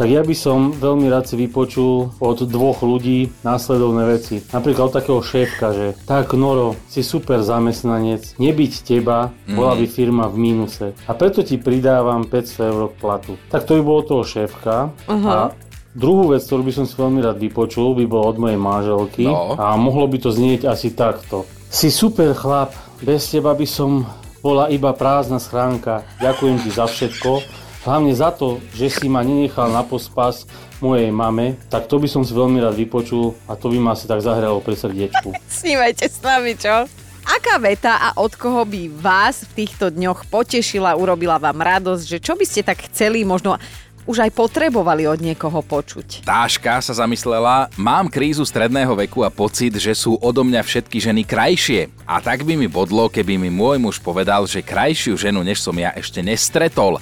Tak 0.00 0.08
ja 0.08 0.24
by 0.24 0.32
som 0.32 0.72
veľmi 0.72 1.12
rád 1.12 1.28
si 1.28 1.36
vypočul 1.36 2.16
od 2.24 2.38
dvoch 2.48 2.80
ľudí 2.80 3.28
následovné 3.44 4.08
veci. 4.08 4.40
Napríklad 4.48 4.88
od 4.88 4.96
takého 4.96 5.20
šéfka, 5.20 5.76
že 5.76 5.92
tak 6.08 6.32
Noro, 6.32 6.72
si 6.88 7.04
super 7.04 7.44
zamestnanec, 7.44 8.40
nebyť 8.40 8.72
teba, 8.80 9.28
bola 9.44 9.76
by 9.76 9.84
firma 9.84 10.24
v 10.32 10.40
mínuse. 10.40 10.96
A 11.04 11.12
preto 11.12 11.44
ti 11.44 11.60
pridávam 11.60 12.24
500 12.24 12.72
eur 12.72 12.82
k 12.88 12.94
platu. 12.96 13.36
Tak 13.52 13.68
to 13.68 13.76
by 13.76 13.82
bolo 13.84 14.00
toho 14.00 14.24
šéfka. 14.24 14.88
A 15.04 15.52
druhú 15.92 16.32
vec, 16.32 16.48
ktorú 16.48 16.64
by 16.64 16.72
som 16.80 16.88
si 16.88 16.96
veľmi 16.96 17.20
rád 17.20 17.36
vypočul, 17.36 17.92
by 17.92 18.08
bolo 18.08 18.24
od 18.32 18.40
mojej 18.40 18.56
manželky. 18.56 19.28
No. 19.28 19.52
A 19.60 19.76
mohlo 19.76 20.08
by 20.08 20.16
to 20.16 20.32
znieť 20.32 20.64
asi 20.64 20.96
takto. 20.96 21.44
Si 21.68 21.92
super 21.92 22.32
chlap, 22.32 22.72
bez 23.04 23.28
teba 23.28 23.52
by 23.52 23.68
som 23.68 24.08
bola 24.40 24.72
iba 24.72 24.96
prázdna 24.96 25.36
schránka. 25.36 26.08
Ďakujem 26.24 26.56
ti 26.64 26.72
za 26.72 26.88
všetko. 26.88 27.60
Hlavne 27.80 28.12
za 28.12 28.28
to, 28.28 28.60
že 28.76 28.92
si 28.92 29.08
ma 29.08 29.24
nenechal 29.24 29.72
na 29.72 29.80
pospas 29.80 30.44
mojej 30.84 31.08
mame, 31.08 31.56
tak 31.72 31.88
to 31.88 31.96
by 31.96 32.04
som 32.04 32.20
si 32.20 32.36
veľmi 32.36 32.60
rád 32.60 32.76
vypočul 32.76 33.32
a 33.48 33.56
to 33.56 33.72
by 33.72 33.80
ma 33.80 33.96
asi 33.96 34.04
tak 34.04 34.20
zahralo 34.20 34.60
pri 34.60 34.76
srdiečku. 34.76 35.32
Snívajte 35.64 36.04
s 36.04 36.20
nami, 36.20 36.60
čo? 36.60 36.84
Aká 37.24 37.56
veta 37.56 37.96
a 37.96 38.20
od 38.20 38.36
koho 38.36 38.68
by 38.68 38.92
vás 39.00 39.48
v 39.48 39.64
týchto 39.64 39.88
dňoch 39.88 40.28
potešila, 40.28 40.92
urobila 40.92 41.40
vám 41.40 41.56
radosť, 41.56 42.04
že 42.04 42.18
čo 42.20 42.36
by 42.36 42.44
ste 42.44 42.60
tak 42.68 42.84
chceli, 42.92 43.24
možno 43.24 43.56
už 44.04 44.28
aj 44.28 44.32
potrebovali 44.36 45.08
od 45.08 45.16
niekoho 45.16 45.64
počuť? 45.64 46.28
Táška 46.28 46.84
sa 46.84 46.92
zamyslela, 46.92 47.72
mám 47.80 48.12
krízu 48.12 48.44
stredného 48.44 48.92
veku 48.92 49.24
a 49.24 49.32
pocit, 49.32 49.72
že 49.80 49.96
sú 49.96 50.20
odo 50.20 50.44
mňa 50.44 50.60
všetky 50.60 51.00
ženy 51.00 51.24
krajšie. 51.24 51.88
A 52.04 52.20
tak 52.20 52.44
by 52.44 52.60
mi 52.60 52.68
bodlo, 52.68 53.08
keby 53.08 53.40
mi 53.40 53.48
môj 53.48 53.80
muž 53.80 53.96
povedal, 54.04 54.44
že 54.44 54.60
krajšiu 54.60 55.16
ženu, 55.16 55.40
než 55.40 55.64
som 55.64 55.72
ja, 55.76 55.96
ešte 55.96 56.20
nestretol. 56.20 57.00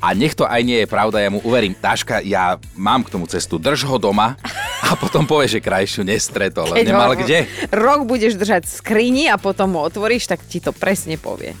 A 0.00 0.16
nech 0.16 0.32
to 0.32 0.48
aj 0.48 0.64
nie 0.64 0.80
je 0.80 0.88
pravda, 0.88 1.20
ja 1.20 1.28
mu 1.28 1.44
uverím. 1.44 1.76
Táška, 1.76 2.24
ja 2.24 2.56
mám 2.72 3.04
k 3.04 3.12
tomu 3.12 3.28
cestu, 3.28 3.60
drž 3.60 3.84
ho 3.84 4.00
doma 4.00 4.40
a 4.80 4.96
potom 5.02 5.28
povie, 5.28 5.60
že 5.60 5.60
krajšiu 5.60 6.08
nestretol. 6.08 6.72
Keď 6.72 6.88
Nemal 6.88 7.12
ho 7.12 7.20
kde. 7.20 7.44
Rok 7.68 8.08
budeš 8.08 8.40
držať 8.40 8.64
v 8.64 8.72
skrini 8.72 9.24
a 9.28 9.36
potom 9.36 9.76
ho 9.76 9.84
otvoríš, 9.84 10.24
tak 10.24 10.40
ti 10.48 10.56
to 10.56 10.72
presne 10.72 11.20
povie. 11.20 11.52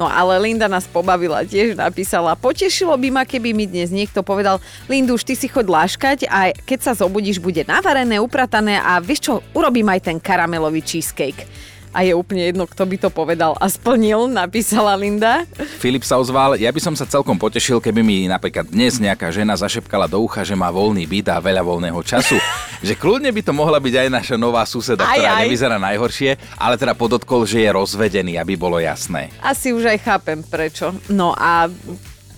No 0.00 0.08
ale 0.08 0.40
Linda 0.40 0.72
nás 0.72 0.88
pobavila, 0.88 1.44
tiež 1.44 1.76
napísala, 1.76 2.32
potešilo 2.32 2.96
by 2.96 3.08
ma, 3.12 3.22
keby 3.28 3.52
mi 3.52 3.68
dnes 3.68 3.92
niekto 3.92 4.24
povedal, 4.24 4.56
Lindu, 4.88 5.20
už 5.20 5.28
ty 5.28 5.36
si 5.36 5.52
choď 5.52 5.68
láškať 5.68 6.18
a 6.32 6.56
keď 6.56 6.78
sa 6.80 6.92
zobudíš, 6.96 7.44
bude 7.44 7.60
navarené, 7.68 8.16
upratané 8.16 8.80
a 8.80 8.96
vieš 9.04 9.28
čo, 9.28 9.32
urobím 9.52 9.92
aj 9.92 10.08
ten 10.08 10.16
karamelový 10.16 10.80
cheesecake. 10.80 11.44
A 11.92 12.08
je 12.08 12.16
úplne 12.16 12.48
jedno, 12.48 12.64
kto 12.64 12.88
by 12.88 12.96
to 12.96 13.08
povedal 13.12 13.52
a 13.60 13.68
splnil, 13.68 14.24
napísala 14.24 14.96
Linda. 14.96 15.44
Filip 15.76 16.08
sa 16.08 16.16
ozval, 16.16 16.56
ja 16.56 16.72
by 16.72 16.80
som 16.80 16.96
sa 16.96 17.04
celkom 17.04 17.36
potešil, 17.36 17.84
keby 17.84 18.00
mi 18.00 18.24
napríklad 18.24 18.64
dnes 18.64 18.96
nejaká 18.96 19.28
žena 19.28 19.52
zašepkala 19.52 20.08
do 20.08 20.24
ucha, 20.24 20.40
že 20.40 20.56
má 20.56 20.72
voľný 20.72 21.04
byt 21.04 21.28
a 21.28 21.36
veľa 21.36 21.60
voľného 21.60 22.00
času. 22.00 22.40
že 22.86 22.96
kľudne 22.96 23.28
by 23.28 23.44
to 23.44 23.52
mohla 23.52 23.76
byť 23.76 23.94
aj 23.94 24.08
naša 24.08 24.36
nová 24.40 24.64
suseda, 24.64 25.04
Aj, 25.04 25.20
ktorá 25.20 25.32
aj. 25.36 25.42
nevyzerá 25.44 25.76
najhoršie, 25.76 26.30
ale 26.56 26.80
teda 26.80 26.96
podotkol, 26.96 27.44
že 27.44 27.60
je 27.60 27.70
rozvedený, 27.70 28.40
aby 28.40 28.56
bolo 28.56 28.80
jasné. 28.80 29.28
Asi 29.44 29.76
už 29.76 29.92
aj 29.92 29.98
chápem 30.00 30.40
prečo. 30.40 30.96
No 31.12 31.36
a 31.36 31.68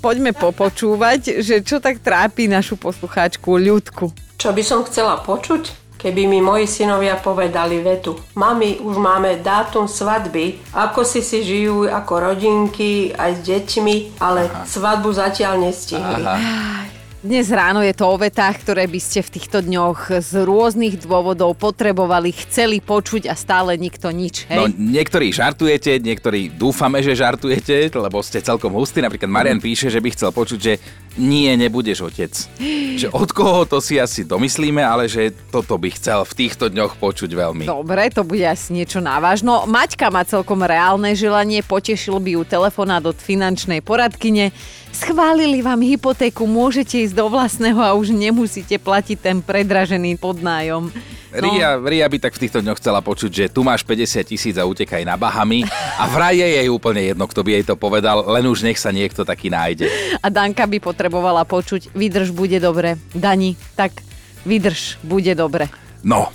poďme 0.02 0.34
popočúvať, 0.34 1.40
že 1.40 1.62
čo 1.62 1.78
tak 1.78 2.02
trápi 2.02 2.50
našu 2.50 2.74
poslucháčku 2.74 3.54
Ľudku. 3.54 4.10
Čo 4.34 4.50
by 4.50 4.62
som 4.66 4.82
chcela 4.84 5.22
počuť? 5.22 5.83
Keby 6.04 6.28
mi 6.28 6.44
moji 6.44 6.68
synovia 6.68 7.16
povedali 7.16 7.80
vetu. 7.80 8.12
Mami, 8.36 8.84
už 8.84 9.00
máme 9.00 9.40
dátum 9.40 9.88
svadby, 9.88 10.60
ako 10.76 11.00
si 11.00 11.24
si 11.24 11.40
žijú 11.40 11.88
ako 11.88 12.28
rodinky 12.28 13.08
aj 13.16 13.40
s 13.40 13.48
deťmi, 13.48 14.20
ale 14.20 14.52
Aha. 14.52 14.68
svadbu 14.68 15.08
zatiaľ 15.16 15.64
nestihli. 15.64 16.28
Aha. 16.28 16.92
Dnes 17.24 17.48
ráno 17.48 17.80
je 17.80 17.96
to 17.96 18.04
o 18.04 18.20
vetách, 18.20 18.60
ktoré 18.60 18.84
by 18.84 19.00
ste 19.00 19.24
v 19.24 19.32
týchto 19.32 19.64
dňoch 19.64 20.20
z 20.20 20.44
rôznych 20.44 21.08
dôvodov 21.08 21.56
potrebovali, 21.56 22.36
chceli 22.36 22.84
počuť 22.84 23.32
a 23.32 23.34
stále 23.34 23.80
nikto 23.80 24.12
nič, 24.12 24.44
hej? 24.44 24.60
No 24.60 24.68
niektorí 24.68 25.32
žartujete, 25.32 26.04
niektorí 26.04 26.52
dúfame, 26.52 27.00
že 27.00 27.16
žartujete, 27.16 27.88
lebo 27.96 28.20
ste 28.20 28.44
celkom 28.44 28.76
hustí. 28.76 29.00
Napríklad 29.00 29.32
Marian 29.32 29.56
píše, 29.56 29.88
že 29.88 30.04
by 30.04 30.12
chcel 30.12 30.36
počuť, 30.36 30.58
že 30.60 30.76
nie, 31.16 31.48
nebudeš 31.56 32.04
otec. 32.04 32.28
Že 33.00 33.08
od 33.16 33.32
koho 33.32 33.64
to 33.64 33.80
si 33.80 33.96
asi 33.96 34.28
domyslíme, 34.28 34.84
ale 34.84 35.08
že 35.08 35.32
toto 35.48 35.80
by 35.80 35.96
chcel 35.96 36.28
v 36.28 36.44
týchto 36.44 36.68
dňoch 36.68 37.00
počuť 37.00 37.32
veľmi. 37.32 37.64
Dobre, 37.64 38.12
to 38.12 38.20
bude 38.20 38.44
asi 38.44 38.76
niečo 38.76 39.00
návažno. 39.00 39.64
Maťka 39.64 40.12
má 40.12 40.28
celkom 40.28 40.60
reálne 40.60 41.16
želanie, 41.16 41.64
potešil 41.64 42.20
by 42.20 42.36
ju 42.36 42.42
telefonát 42.44 43.00
od 43.00 43.16
finančnej 43.16 43.80
poradkyne. 43.80 44.52
Schválili 44.94 45.58
vám 45.58 45.82
hypotéku, 45.82 46.46
môžete 46.46 47.02
ísť 47.02 47.13
do 47.14 47.30
vlastného 47.30 47.78
a 47.78 47.94
už 47.94 48.10
nemusíte 48.10 48.74
platiť 48.74 49.18
ten 49.22 49.36
predražený 49.38 50.18
podnájom. 50.18 50.90
No, 51.34 51.50
Ria, 51.50 51.78
Ria 51.78 52.06
by 52.06 52.18
tak 52.18 52.34
v 52.38 52.46
týchto 52.46 52.62
dňoch 52.62 52.78
chcela 52.78 53.02
počuť, 53.02 53.30
že 53.30 53.44
tu 53.50 53.66
máš 53.66 53.82
50 53.82 54.22
tisíc 54.22 54.54
a 54.54 54.66
utekaj 54.66 55.02
na 55.02 55.18
Bahamy 55.18 55.66
a 55.98 56.06
vraj 56.06 56.38
je 56.38 56.46
jej 56.46 56.68
úplne 56.70 57.02
jedno, 57.10 57.26
kto 57.26 57.42
by 57.42 57.50
jej 57.58 57.64
to 57.66 57.74
povedal, 57.74 58.22
len 58.26 58.46
už 58.46 58.62
nech 58.62 58.78
sa 58.78 58.94
niekto 58.94 59.26
taký 59.26 59.50
nájde. 59.50 59.90
a 60.22 60.26
Danka 60.30 60.66
by 60.66 60.78
potrebovala 60.78 61.42
počuť, 61.42 61.90
vydrž, 61.90 62.30
bude 62.30 62.58
dobre. 62.62 62.98
Dani, 63.10 63.58
tak 63.74 63.98
vydrž, 64.46 65.02
bude 65.02 65.34
dobre. 65.34 65.66
No, 66.06 66.30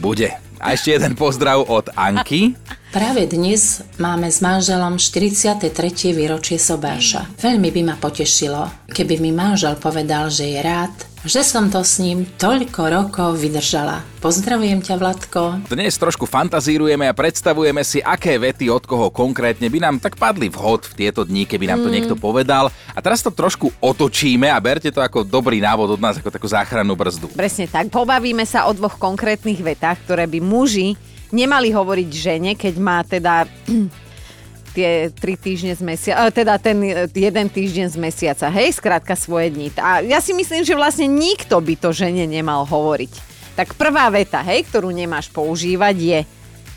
bude. 0.00 0.32
A 0.56 0.72
ešte 0.72 0.96
jeden 0.96 1.16
pozdrav 1.16 1.60
od 1.68 1.92
Anky. 1.92 2.56
Práve 2.90 3.22
dnes 3.22 3.86
máme 4.02 4.26
s 4.26 4.42
manželom 4.42 4.98
43. 4.98 5.62
výročie 6.10 6.58
sobáša. 6.58 7.22
Veľmi 7.38 7.70
by 7.70 7.80
ma 7.86 7.94
potešilo, 7.94 8.66
keby 8.90 9.22
mi 9.22 9.30
manžel 9.30 9.78
povedal, 9.78 10.26
že 10.26 10.50
je 10.50 10.58
rád, 10.58 10.90
že 11.22 11.46
som 11.46 11.70
to 11.70 11.86
s 11.86 12.02
ním 12.02 12.26
toľko 12.26 12.90
rokov 12.90 13.38
vydržala. 13.38 14.02
Pozdravujem 14.18 14.82
ťa, 14.82 14.98
Vladko. 14.98 15.62
Dnes 15.70 15.94
trošku 16.02 16.26
fantazírujeme 16.26 17.06
a 17.06 17.14
predstavujeme 17.14 17.86
si, 17.86 18.02
aké 18.02 18.34
vety 18.42 18.66
od 18.66 18.82
koho 18.82 19.06
konkrétne 19.14 19.70
by 19.70 19.78
nám 19.78 20.02
tak 20.02 20.18
padli 20.18 20.50
vhod 20.50 20.90
v 20.90 21.06
tieto 21.06 21.22
dni, 21.22 21.46
keby 21.46 21.70
nám 21.70 21.86
to 21.86 21.94
niekto 21.94 22.18
povedal. 22.18 22.74
A 22.90 22.98
teraz 22.98 23.22
to 23.22 23.30
trošku 23.30 23.70
otočíme 23.78 24.50
a 24.50 24.58
berte 24.58 24.90
to 24.90 24.98
ako 24.98 25.22
dobrý 25.22 25.62
návod 25.62 25.94
od 25.94 26.02
nás, 26.02 26.18
ako 26.18 26.34
takú 26.34 26.50
záchrannú 26.50 26.98
brzdu. 26.98 27.30
Presne 27.38 27.70
tak. 27.70 27.86
Pobavíme 27.86 28.42
sa 28.42 28.66
o 28.66 28.74
dvoch 28.74 28.98
konkrétnych 28.98 29.62
vetách, 29.62 30.02
ktoré 30.02 30.26
by 30.26 30.42
muži 30.42 30.98
nemali 31.30 31.74
hovoriť 31.74 32.10
žene, 32.10 32.52
keď 32.54 32.74
má 32.78 33.02
teda 33.02 33.46
tie 34.76 35.10
tri 35.10 35.34
týždne 35.34 35.74
z 35.74 35.82
mesiaca, 35.82 36.30
teda 36.30 36.54
ten 36.62 36.78
e, 36.82 37.10
jeden 37.10 37.46
týždeň 37.50 37.86
z 37.90 37.96
mesiaca, 37.98 38.46
hej, 38.54 38.78
skrátka 38.78 39.18
svoje 39.18 39.50
dni. 39.50 39.74
A 39.78 40.02
ja 40.02 40.22
si 40.22 40.30
myslím, 40.30 40.62
že 40.62 40.78
vlastne 40.78 41.10
nikto 41.10 41.58
by 41.58 41.74
to 41.74 41.90
žene 41.90 42.26
nemal 42.26 42.62
hovoriť. 42.66 43.12
Tak 43.58 43.74
prvá 43.74 44.06
veta, 44.14 44.40
hej, 44.46 44.66
ktorú 44.70 44.94
nemáš 44.94 45.26
používať 45.34 45.96
je 45.98 46.20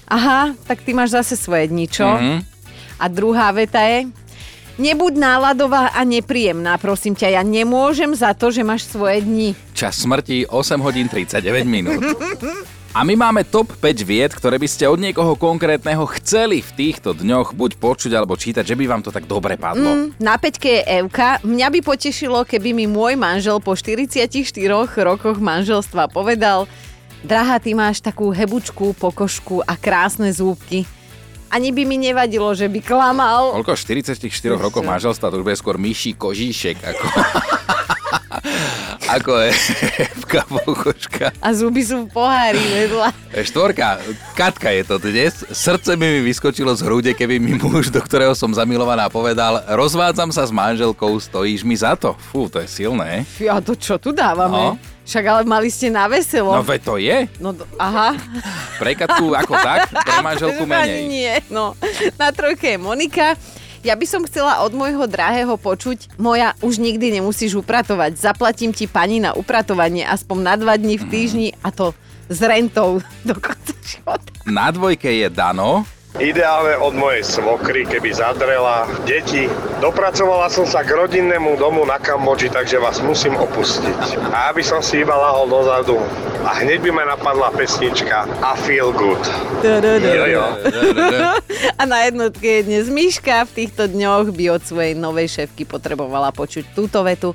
aha, 0.09 0.53
tak 0.65 0.81
ty 0.83 0.91
máš 0.93 1.15
zase 1.15 1.37
svoje 1.39 1.69
dni, 1.69 1.85
čo? 1.87 2.05
Mm-hmm. 2.05 2.39
A 2.99 3.05
druhá 3.09 3.49
veta 3.53 3.81
je 3.81 4.09
nebuď 4.77 5.13
náladová 5.17 5.93
a 5.93 6.01
nepríjemná, 6.01 6.81
prosím 6.81 7.13
ťa, 7.13 7.39
ja 7.39 7.43
nemôžem 7.45 8.09
za 8.17 8.33
to, 8.33 8.49
že 8.49 8.65
máš 8.65 8.89
svoje 8.89 9.21
dni. 9.21 9.49
Čas 9.77 10.01
smrti 10.01 10.49
8 10.49 10.81
hodín 10.81 11.09
39 11.09 11.65
minút. 11.65 12.01
A 12.93 13.01
my 13.01 13.17
máme 13.17 13.41
top 13.41 13.73
5 13.81 14.05
vied, 14.05 14.29
ktoré 14.37 14.61
by 14.61 14.69
ste 14.69 14.85
od 14.85 15.01
niekoho 15.01 15.33
konkrétneho 15.33 16.05
chceli 16.21 16.61
v 16.61 16.71
týchto 16.77 17.17
dňoch 17.17 17.57
buď 17.57 17.81
počuť 17.81 18.13
alebo 18.13 18.37
čítať, 18.37 18.61
že 18.61 18.77
by 18.77 18.85
vám 18.85 19.01
to 19.01 19.09
tak 19.09 19.25
dobre 19.25 19.57
padlo. 19.57 20.13
Mm. 20.13 20.21
Na 20.21 20.37
peťke 20.37 20.69
je 20.77 21.01
Evka. 21.01 21.41
Mňa 21.41 21.73
by 21.73 21.79
potešilo, 21.81 22.45
keby 22.45 22.77
mi 22.77 22.85
môj 22.85 23.17
manžel 23.17 23.57
po 23.65 23.73
44 23.73 24.29
rokoch 25.01 25.41
manželstva 25.41 26.13
povedal 26.13 26.69
Drahá, 27.25 27.57
ty 27.57 27.73
máš 27.73 27.97
takú 27.97 28.29
hebučku, 28.29 28.93
pokožku 28.93 29.65
a 29.65 29.73
krásne 29.73 30.29
zúbky. 30.29 30.85
Ani 31.49 31.73
by 31.73 31.89
mi 31.89 31.97
nevadilo, 31.97 32.53
že 32.53 32.69
by 32.69 32.77
klamal. 32.77 33.57
Koľko 33.57 33.73
44 33.73 34.21
rokov 34.53 34.85
manželstva, 34.85 35.33
to 35.33 35.41
už 35.41 35.45
bude 35.49 35.57
skôr 35.57 35.81
myší 35.81 36.13
kožíšek 36.13 36.77
ako... 36.77 37.03
ako 39.07 39.31
je 39.39 39.51
pokožka. 40.65 41.29
A 41.37 41.49
zuby 41.51 41.81
sú 41.81 42.05
v 42.05 42.09
pohári 42.09 42.57
vedľa. 42.57 43.09
Štvorka, 43.35 44.01
Katka 44.33 44.69
je 44.71 44.83
to 44.83 44.95
dnes. 44.97 45.45
Srdce 45.45 45.93
by 45.93 46.05
mi 46.07 46.21
vyskočilo 46.23 46.71
z 46.71 46.81
hrude, 46.81 47.11
keby 47.11 47.37
mi 47.37 47.53
muž, 47.53 47.89
do 47.89 47.99
ktorého 47.99 48.33
som 48.33 48.49
zamilovaná, 48.49 49.07
povedal 49.07 49.61
rozvádzam 49.67 50.29
sa 50.29 50.41
s 50.41 50.51
manželkou, 50.51 51.13
stojíš 51.15 51.61
mi 51.61 51.73
za 51.73 51.93
to. 51.93 52.17
Fú, 52.29 52.47
to 52.47 52.57
je 52.57 52.67
silné. 52.67 53.25
Ja 53.37 53.59
to 53.59 53.73
čo 53.73 53.97
tu 53.97 54.09
dávame? 54.09 54.73
No. 54.73 54.81
Však 55.03 55.23
ale 55.25 55.41
mali 55.43 55.67
ste 55.67 55.91
na 55.91 56.07
veselo. 56.07 56.49
No 56.49 56.63
veď 56.63 56.79
to 56.81 56.95
je. 56.95 57.17
No, 57.37 57.51
do- 57.51 57.67
aha. 57.75 58.15
Pre 58.79 58.91
Katku 58.95 59.35
ako 59.35 59.53
tak, 59.53 59.91
pre 59.91 60.17
manželku 60.25 60.63
menej. 60.63 61.03
nie. 61.05 61.33
No, 61.51 61.75
na 62.15 62.31
trojke 62.31 62.71
je 62.71 62.79
Monika. 62.79 63.35
Ja 63.83 63.99
by 63.99 64.07
som 64.07 64.23
chcela 64.23 64.63
od 64.63 64.71
môjho 64.71 65.03
drahého 65.11 65.59
počuť, 65.59 66.15
moja 66.15 66.55
už 66.63 66.79
nikdy 66.79 67.19
nemusíš 67.19 67.59
upratovať. 67.59 68.15
Zaplatím 68.15 68.71
ti 68.71 68.87
pani 68.87 69.19
na 69.19 69.35
upratovanie 69.35 70.07
aspoň 70.07 70.37
na 70.39 70.55
dva 70.55 70.79
dní 70.79 70.95
v 70.95 71.05
týždni 71.11 71.47
a 71.59 71.67
to 71.67 71.91
s 72.31 72.39
rentou 72.39 73.03
do 73.27 73.35
konca 73.35 73.75
života. 73.83 74.31
Na 74.47 74.71
dvojke 74.71 75.11
je 75.11 75.27
Dano. 75.27 75.83
Ideálne 76.21 76.77
od 76.77 76.93
mojej 76.93 77.25
svokry, 77.25 77.89
keby 77.89 78.13
zadrela 78.13 78.85
deti. 79.01 79.49
Dopracovala 79.81 80.45
som 80.45 80.61
sa 80.61 80.85
k 80.85 80.93
rodinnému 80.93 81.57
domu 81.57 81.81
na 81.89 81.97
Kambodži, 81.97 82.53
takže 82.53 82.77
vás 82.77 83.01
musím 83.01 83.33
opustiť. 83.33 84.21
A 84.29 84.53
aby 84.53 84.61
som 84.61 84.77
si 84.85 85.01
iba 85.01 85.17
lahol 85.17 85.49
dozadu 85.49 85.97
a 86.45 86.53
hneď 86.61 86.85
by 86.85 86.89
ma 86.93 87.03
napadla 87.17 87.49
pesnička 87.57 88.29
I 88.29 88.53
feel 88.61 88.93
good. 88.93 89.17
Jo, 89.65 90.25
jo. 90.29 90.45
A 91.81 91.89
na 91.89 92.05
jednotke 92.05 92.61
je 92.61 92.61
dnes 92.61 92.85
Miška. 92.93 93.49
V 93.49 93.65
týchto 93.65 93.89
dňoch 93.89 94.37
by 94.37 94.53
od 94.53 94.61
svojej 94.61 94.93
novej 94.93 95.33
šéfky 95.33 95.65
potrebovala 95.65 96.29
počuť 96.29 96.77
túto 96.77 97.01
vetu. 97.01 97.33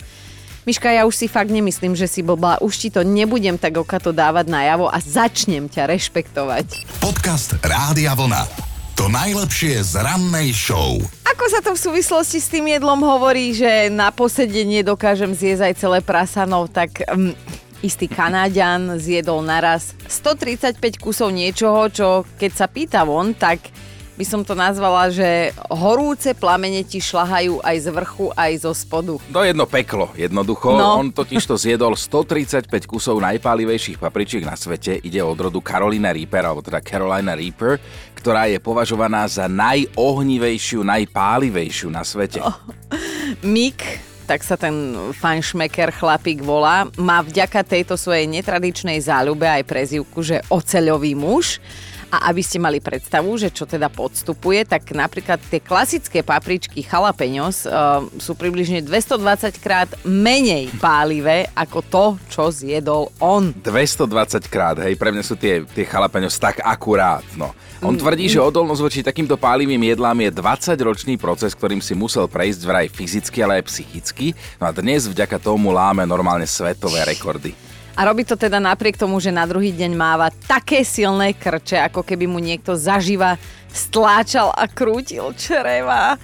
Miška, 0.70 0.86
ja 0.94 1.02
už 1.02 1.18
si 1.18 1.26
fakt 1.26 1.50
nemyslím, 1.50 1.98
že 1.98 2.06
si 2.06 2.22
blbá. 2.22 2.62
Už 2.62 2.78
ti 2.78 2.94
to 2.94 3.02
nebudem 3.02 3.58
tak 3.58 3.74
okato 3.74 4.14
dávať 4.14 4.46
najavo 4.54 4.86
a 4.86 5.02
začnem 5.02 5.66
ťa 5.66 5.90
rešpektovať. 5.90 6.86
Podcast 7.02 7.58
Rádia 7.58 8.14
Vlna. 8.14 8.67
To 8.98 9.06
najlepšie 9.06 9.78
z 9.78 10.02
rannej 10.02 10.50
show. 10.50 10.98
Ako 11.22 11.46
sa 11.46 11.62
to 11.62 11.70
v 11.70 11.78
súvislosti 11.78 12.42
s 12.42 12.50
tým 12.50 12.66
jedlom 12.66 12.98
hovorí, 13.06 13.54
že 13.54 13.94
na 13.94 14.10
posedenie 14.10 14.82
dokážem 14.82 15.30
zjesť 15.38 15.70
aj 15.70 15.74
celé 15.78 15.98
prasano, 16.02 16.66
tak 16.66 17.06
um, 17.06 17.30
istý 17.78 18.10
Kanáďan 18.10 18.98
zjedol 18.98 19.46
naraz 19.46 19.94
135 20.10 20.98
kusov 20.98 21.30
niečoho, 21.30 21.86
čo 21.94 22.26
keď 22.42 22.50
sa 22.50 22.66
pýta 22.66 23.06
von, 23.06 23.38
tak 23.38 23.70
by 24.18 24.24
som 24.26 24.42
to 24.42 24.58
nazvala, 24.58 25.14
že 25.14 25.54
horúce 25.70 26.34
plamene 26.34 26.82
ti 26.82 26.98
šlahajú 26.98 27.62
aj 27.62 27.76
z 27.78 27.86
vrchu, 27.94 28.26
aj 28.34 28.52
zo 28.66 28.74
spodu. 28.74 29.14
To 29.30 29.46
je 29.46 29.54
jedno 29.54 29.62
peklo, 29.70 30.10
jednoducho. 30.18 30.74
No. 30.74 30.98
On 30.98 31.14
totiž 31.14 31.46
to 31.46 31.54
zjedol 31.54 31.94
135 31.94 32.66
kusov 32.90 33.22
najpálivejších 33.22 34.02
papričiek 34.02 34.42
na 34.42 34.58
svete. 34.58 34.98
Ide 34.98 35.22
od 35.22 35.38
rodu 35.38 35.62
Carolina 35.62 36.10
Reaper, 36.10 36.50
alebo 36.50 36.66
teda 36.66 36.82
Carolina 36.82 37.38
Reaper, 37.38 37.78
ktorá 38.18 38.50
je 38.50 38.58
považovaná 38.58 39.30
za 39.30 39.46
najohnivejšiu, 39.46 40.82
najpálivejšiu 40.82 41.86
na 41.86 42.02
svete. 42.02 42.42
Oh. 42.42 42.58
Mik, 43.46 44.02
tak 44.26 44.42
sa 44.42 44.58
ten 44.58 44.98
fajnšmeker 45.14 45.94
chlapík 45.94 46.42
volá, 46.42 46.90
má 46.98 47.22
vďaka 47.22 47.62
tejto 47.62 47.94
svojej 47.94 48.26
netradičnej 48.26 48.98
záľube 48.98 49.46
aj 49.46 49.62
prezivku, 49.62 50.26
že 50.26 50.42
oceľový 50.50 51.14
muž. 51.14 51.62
A 52.08 52.32
aby 52.32 52.40
ste 52.40 52.56
mali 52.56 52.80
predstavu, 52.80 53.36
že 53.36 53.52
čo 53.52 53.68
teda 53.68 53.92
podstupuje, 53.92 54.64
tak 54.64 54.96
napríklad 54.96 55.36
tie 55.52 55.60
klasické 55.60 56.24
papričky 56.24 56.80
jalapeňos 56.80 57.68
uh, 57.68 58.04
sú 58.16 58.32
približne 58.32 58.80
220 58.80 59.60
krát 59.60 59.92
menej 60.08 60.72
pálivé 60.84 61.52
ako 61.52 61.78
to, 61.84 62.04
čo 62.32 62.48
zjedol 62.48 63.12
on. 63.20 63.52
220 63.60 64.08
krát, 64.48 64.80
hej, 64.80 64.96
pre 64.96 65.12
mňa 65.12 65.24
sú 65.24 65.36
tie, 65.36 65.68
tie 65.68 65.84
jalapeňos 65.84 66.40
tak 66.40 66.64
akurát, 66.64 67.24
no. 67.36 67.52
On 67.78 67.94
tvrdí, 67.94 68.26
že 68.26 68.42
odolnosť 68.42 68.82
voči 68.82 69.00
takýmto 69.06 69.38
pálivým 69.38 69.78
jedlám 69.78 70.18
je 70.26 70.34
20-ročný 70.34 71.14
proces, 71.14 71.54
ktorým 71.54 71.78
si 71.78 71.94
musel 71.94 72.26
prejsť 72.26 72.60
vraj 72.66 72.86
fyzicky, 72.90 73.38
ale 73.38 73.62
aj 73.62 73.70
psychicky. 73.70 74.34
No 74.58 74.66
a 74.66 74.74
dnes 74.74 75.06
vďaka 75.06 75.38
tomu 75.38 75.70
láme 75.70 76.02
normálne 76.02 76.42
svetové 76.42 77.06
rekordy. 77.06 77.67
A 77.98 78.06
robí 78.06 78.22
to 78.22 78.38
teda 78.38 78.62
napriek 78.62 78.94
tomu, 78.94 79.18
že 79.18 79.34
na 79.34 79.42
druhý 79.42 79.74
deň 79.74 79.90
máva 79.98 80.30
také 80.30 80.86
silné 80.86 81.34
krče, 81.34 81.82
ako 81.90 82.06
keby 82.06 82.30
mu 82.30 82.38
niekto 82.38 82.78
zaživa 82.78 83.34
stláčal 83.74 84.54
a 84.54 84.70
krútil 84.70 85.34
čreva. 85.34 86.14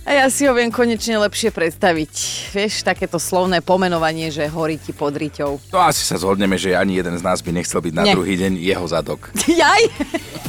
A 0.00 0.16
ja 0.16 0.26
si 0.32 0.48
ho 0.48 0.56
viem 0.56 0.72
konečne 0.72 1.20
lepšie 1.20 1.52
predstaviť. 1.52 2.12
Vieš, 2.56 2.82
takéto 2.82 3.20
slovné 3.20 3.60
pomenovanie, 3.60 4.32
že 4.32 4.48
horí 4.48 4.80
ti 4.80 4.96
pod 4.96 5.12
riťou. 5.12 5.60
To 5.70 5.78
asi 5.78 6.02
sa 6.02 6.16
zhodneme, 6.16 6.56
že 6.56 6.72
ani 6.72 6.96
jeden 6.98 7.14
z 7.14 7.22
nás 7.22 7.44
by 7.44 7.52
nechcel 7.52 7.84
byť 7.84 7.94
na 7.94 8.04
Nie. 8.08 8.16
druhý 8.16 8.34
deň 8.40 8.52
jeho 8.58 8.86
zadok. 8.88 9.28
Jaj! 9.46 9.92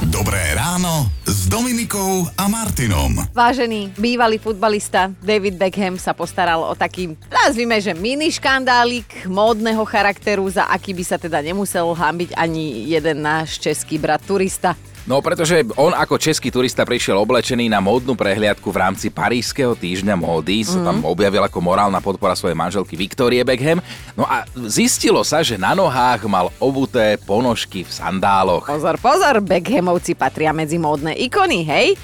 Dobré 0.08 0.56
ráno 0.56 1.12
s 1.28 1.46
Dominikou 1.46 2.26
a 2.34 2.48
Martinom. 2.48 3.28
Vážený 3.36 3.94
bývalý 4.00 4.40
futbalista 4.40 5.12
David 5.20 5.60
Beckham 5.60 6.00
sa 6.00 6.16
postaral 6.16 6.64
o 6.64 6.74
taký, 6.74 7.14
nazvime, 7.30 7.78
že 7.78 7.92
mini 7.94 8.32
škandálik 8.32 9.28
módneho 9.28 9.84
charakteru, 9.84 10.48
za 10.48 10.66
aký 10.66 10.96
by 10.96 11.04
sa 11.06 11.20
teda 11.20 11.44
nemusel 11.44 11.86
hambiť 11.92 12.34
ani 12.34 12.88
jeden 12.88 13.22
náš 13.22 13.60
český 13.60 14.00
brat 14.00 14.24
turista. 14.26 14.74
No 15.10 15.18
pretože 15.18 15.66
on 15.82 15.98
ako 15.98 16.22
český 16.22 16.54
turista 16.54 16.86
prišiel 16.86 17.18
oblečený 17.18 17.66
na 17.74 17.82
módnu 17.82 18.14
prehliadku 18.14 18.70
v 18.70 18.78
rámci 18.86 19.10
Parískeho 19.10 19.74
týždňa 19.74 20.14
módy, 20.14 20.62
sa 20.62 20.78
tam 20.86 21.02
objavil 21.02 21.42
ako 21.42 21.58
morálna 21.58 21.98
podpora 21.98 22.38
svojej 22.38 22.54
manželky 22.54 22.94
Victorie 22.94 23.42
Beckham. 23.42 23.82
No 24.14 24.30
a 24.30 24.46
zistilo 24.70 25.26
sa, 25.26 25.42
že 25.42 25.58
na 25.58 25.74
nohách 25.74 26.30
mal 26.30 26.54
obuté 26.62 27.18
ponožky 27.18 27.82
v 27.82 27.90
sandáloch. 27.90 28.70
Pozor, 28.70 29.02
pozor, 29.02 29.42
Beckhamovci 29.42 30.14
patria 30.14 30.54
medzi 30.54 30.78
módne 30.78 31.18
ikony, 31.18 31.66
hej? 31.66 31.98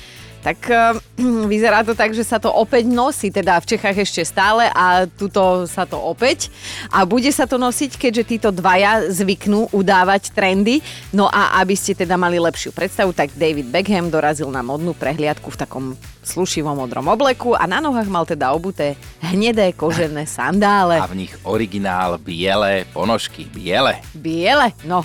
Tak 0.48 0.60
uh, 0.72 0.96
vyzerá 1.52 1.84
to 1.84 1.92
tak, 1.92 2.16
že 2.16 2.24
sa 2.24 2.40
to 2.40 2.48
opäť 2.48 2.88
nosí, 2.88 3.28
teda 3.28 3.60
v 3.60 3.68
Čechách 3.76 4.00
ešte 4.00 4.24
stále 4.24 4.72
a 4.72 5.04
tuto 5.04 5.68
sa 5.68 5.84
to 5.84 6.00
opäť. 6.00 6.48
A 6.88 7.04
bude 7.04 7.28
sa 7.36 7.44
to 7.44 7.60
nosiť, 7.60 8.00
keďže 8.00 8.24
títo 8.24 8.50
dvaja 8.56 9.12
zvyknú 9.12 9.76
udávať 9.76 10.32
trendy. 10.32 10.80
No 11.12 11.28
a 11.28 11.60
aby 11.60 11.76
ste 11.76 12.00
teda 12.00 12.16
mali 12.16 12.40
lepšiu 12.40 12.72
predstavu, 12.72 13.12
tak 13.12 13.36
David 13.36 13.68
Beckham 13.68 14.08
dorazil 14.08 14.48
na 14.48 14.64
modnú 14.64 14.96
prehliadku 14.96 15.52
v 15.52 15.60
takom 15.60 15.86
slušivom 16.24 16.80
modrom 16.80 17.12
obleku 17.12 17.52
a 17.52 17.68
na 17.68 17.84
nohách 17.84 18.08
mal 18.08 18.24
teda 18.24 18.52
obuté 18.56 18.96
hnedé 19.20 19.76
kožené 19.76 20.24
sandále. 20.40 21.04
A 21.04 21.12
v 21.12 21.28
nich 21.28 21.36
originál 21.44 22.16
biele 22.24 22.88
ponožky. 22.96 23.52
Biele. 23.52 24.00
Biele, 24.16 24.72
no, 24.88 25.04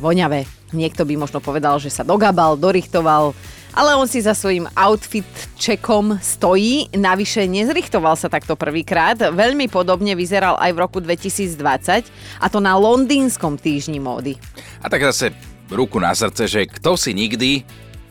voňavé. 0.00 0.48
Niekto 0.72 1.04
by 1.04 1.16
možno 1.16 1.44
povedal, 1.44 1.76
že 1.76 1.92
sa 1.92 2.04
dogabal, 2.04 2.56
dorichtoval, 2.56 3.36
ale 3.78 3.94
on 3.94 4.10
si 4.10 4.18
za 4.18 4.34
svojím 4.34 4.66
outfit 4.74 5.30
čekom 5.54 6.18
stojí. 6.18 6.90
Navyše 6.98 7.46
nezrichtoval 7.46 8.18
sa 8.18 8.26
takto 8.26 8.58
prvýkrát. 8.58 9.14
Veľmi 9.14 9.70
podobne 9.70 10.18
vyzeral 10.18 10.58
aj 10.58 10.74
v 10.74 10.78
roku 10.82 10.98
2020 10.98 12.10
a 12.42 12.46
to 12.50 12.58
na 12.58 12.74
londýnskom 12.74 13.54
týždni 13.54 14.02
módy. 14.02 14.34
A 14.82 14.90
tak 14.90 15.06
zase 15.06 15.30
ruku 15.70 16.02
na 16.02 16.10
srdce, 16.10 16.50
že 16.50 16.66
kto 16.66 16.98
si 16.98 17.14
nikdy, 17.14 17.62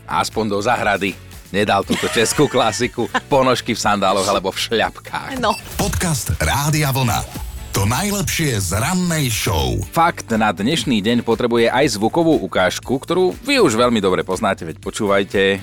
aspoň 0.08 0.56
do 0.56 0.60
zahrady, 0.64 1.12
nedal 1.52 1.84
túto 1.84 2.08
českú 2.08 2.48
klasiku, 2.48 3.12
ponožky 3.28 3.76
v 3.76 3.84
sandáloch 3.84 4.28
alebo 4.28 4.56
v 4.56 4.60
šľapkách. 4.72 5.36
No, 5.44 5.52
Podcast 5.76 6.32
Rádia 6.40 6.96
Vlna. 6.96 7.47
To 7.78 7.86
najlepšie 7.86 8.58
z 8.58 8.74
rannej 8.74 9.30
show. 9.30 9.78
Fakt 9.94 10.34
na 10.34 10.50
dnešný 10.50 10.98
deň 10.98 11.22
potrebuje 11.22 11.70
aj 11.70 12.02
zvukovú 12.02 12.42
ukážku, 12.42 12.98
ktorú 12.98 13.38
vy 13.46 13.62
už 13.62 13.78
veľmi 13.78 14.02
dobre 14.02 14.26
poznáte, 14.26 14.66
veď 14.66 14.82
počúvajte. 14.82 15.62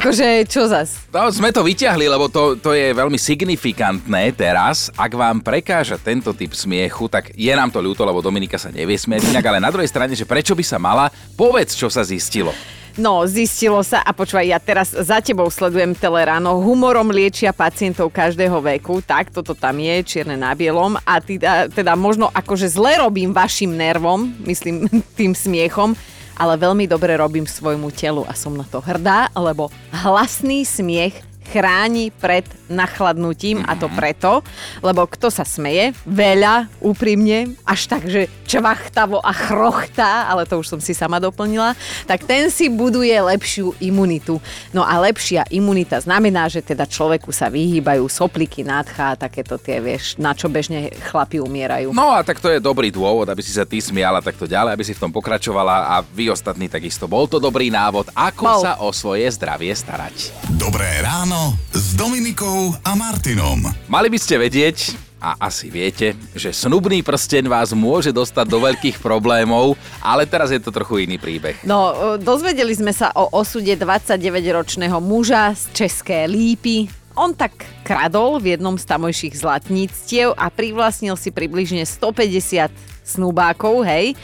akože 0.00 0.48
čo 0.48 0.72
zas? 0.72 1.04
No, 1.12 1.28
sme 1.28 1.52
to 1.52 1.60
vyťahli, 1.60 2.08
lebo 2.08 2.32
to, 2.32 2.56
to 2.56 2.72
je 2.72 2.96
veľmi 2.96 3.20
signifikantné 3.20 4.32
teraz. 4.32 4.88
Ak 4.96 5.12
vám 5.12 5.44
prekáža 5.44 6.00
tento 6.00 6.32
typ 6.32 6.56
smiechu, 6.56 7.12
tak 7.12 7.36
je 7.36 7.52
nám 7.52 7.68
to 7.68 7.84
ľúto, 7.84 8.08
lebo 8.08 8.24
Dominika 8.24 8.56
sa 8.56 8.72
nevie 8.72 8.96
smiať 8.96 9.36
inak, 9.36 9.44
ale 9.44 9.60
na 9.60 9.68
druhej 9.68 9.92
strane, 9.92 10.16
že 10.16 10.24
prečo 10.24 10.56
by 10.56 10.64
sa 10.64 10.80
mala, 10.80 11.12
povedz, 11.36 11.76
čo 11.76 11.92
sa 11.92 12.00
zistilo. 12.00 12.56
No, 12.98 13.22
zistilo 13.30 13.78
sa, 13.86 14.02
a 14.02 14.10
počúvaj, 14.10 14.46
ja 14.50 14.58
teraz 14.58 14.90
za 14.90 15.22
tebou 15.22 15.46
sledujem 15.46 15.94
Teleráno, 15.94 16.58
humorom 16.58 17.14
liečia 17.14 17.54
pacientov 17.54 18.10
každého 18.10 18.58
veku, 18.58 18.98
tak 18.98 19.30
toto 19.30 19.54
tam 19.54 19.78
je, 19.78 20.02
čierne 20.02 20.34
na 20.34 20.50
bielom, 20.58 20.98
a 21.06 21.22
teda, 21.22 21.70
teda 21.70 21.94
možno 21.94 22.26
akože 22.34 22.66
zle 22.66 22.98
robím 22.98 23.30
vašim 23.30 23.70
nervom, 23.70 24.34
myslím 24.42 24.90
tým 25.18 25.38
smiechom, 25.38 25.94
ale 26.34 26.58
veľmi 26.58 26.90
dobre 26.90 27.14
robím 27.14 27.46
svojmu 27.46 27.94
telu 27.94 28.26
a 28.26 28.34
som 28.34 28.58
na 28.58 28.66
to 28.66 28.82
hrdá, 28.82 29.30
lebo 29.38 29.70
hlasný 29.94 30.66
smiech 30.66 31.14
chráni 31.54 32.10
pred 32.10 32.46
nachladnutím 32.70 33.66
a 33.66 33.74
to 33.74 33.90
preto, 33.92 34.46
lebo 34.80 35.04
kto 35.10 35.28
sa 35.28 35.42
smeje 35.42 35.90
veľa, 36.06 36.70
úprimne, 36.78 37.58
až 37.66 37.90
tak, 37.90 38.06
že 38.06 38.30
čvachtavo 38.46 39.18
a 39.18 39.34
chrochtá, 39.34 40.30
ale 40.30 40.46
to 40.46 40.62
už 40.62 40.78
som 40.78 40.80
si 40.80 40.94
sama 40.94 41.18
doplnila, 41.18 41.74
tak 42.06 42.22
ten 42.24 42.48
si 42.48 42.70
buduje 42.70 43.12
lepšiu 43.12 43.74
imunitu. 43.82 44.38
No 44.70 44.86
a 44.86 45.02
lepšia 45.02 45.50
imunita 45.50 45.98
znamená, 45.98 46.46
že 46.46 46.62
teda 46.62 46.86
človeku 46.86 47.34
sa 47.34 47.50
vyhýbajú 47.50 48.06
sopliky, 48.06 48.62
nádcha 48.62 49.14
a 49.14 49.18
takéto 49.18 49.58
tie, 49.58 49.82
vieš, 49.82 50.14
na 50.16 50.30
čo 50.30 50.46
bežne 50.46 50.94
chlapi 51.10 51.42
umierajú. 51.42 51.90
No 51.90 52.14
a 52.14 52.22
tak 52.22 52.38
to 52.38 52.46
je 52.46 52.62
dobrý 52.62 52.94
dôvod, 52.94 53.26
aby 53.26 53.42
si 53.42 53.50
sa 53.50 53.66
ty 53.66 53.82
smiala 53.82 54.22
takto 54.22 54.46
ďalej, 54.46 54.78
aby 54.78 54.84
si 54.86 54.94
v 54.94 55.02
tom 55.02 55.10
pokračovala 55.10 55.98
a 55.98 56.06
vy 56.06 56.30
ostatní 56.30 56.70
takisto. 56.70 57.10
Bol 57.10 57.26
to 57.26 57.42
dobrý 57.42 57.72
návod, 57.72 58.14
ako 58.14 58.44
Bol. 58.46 58.62
sa 58.62 58.72
o 58.78 58.94
svoje 58.94 59.26
zdravie 59.34 59.74
starať. 59.74 60.30
Dobré 60.54 61.02
ráno 61.02 61.58
s 61.74 61.98
Dominikou 61.98 62.59
a 62.84 62.92
Martinom. 62.92 63.64
Mali 63.88 64.08
by 64.12 64.18
ste 64.20 64.36
vedieť, 64.36 65.08
A 65.20 65.36
asi 65.36 65.68
viete, 65.68 66.16
že 66.32 66.48
snubný 66.48 67.04
prsteň 67.04 67.44
vás 67.44 67.76
môže 67.76 68.08
dostať 68.08 68.46
do 68.48 68.56
veľkých 68.64 69.04
problémov, 69.04 69.76
ale 70.00 70.24
teraz 70.24 70.48
je 70.48 70.56
to 70.56 70.72
trochu 70.72 71.04
iný 71.04 71.20
príbeh. 71.20 71.60
No, 71.68 72.16
e, 72.16 72.24
dozvedeli 72.24 72.72
sme 72.72 72.88
sa 72.88 73.12
o 73.12 73.28
osude 73.36 73.68
29-ročného 73.76 74.96
muža 74.96 75.52
z 75.52 75.62
České 75.76 76.24
Lípy. 76.24 76.88
On 77.20 77.36
tak 77.36 77.52
kradol 77.84 78.40
v 78.40 78.56
jednom 78.56 78.80
z 78.80 78.88
tamojších 78.88 79.36
zlatníctiev 79.44 80.32
a 80.40 80.48
privlastnil 80.48 81.20
si 81.20 81.28
približne 81.28 81.84
150 81.84 82.72
snubákov, 83.04 83.84
hej. 83.84 84.16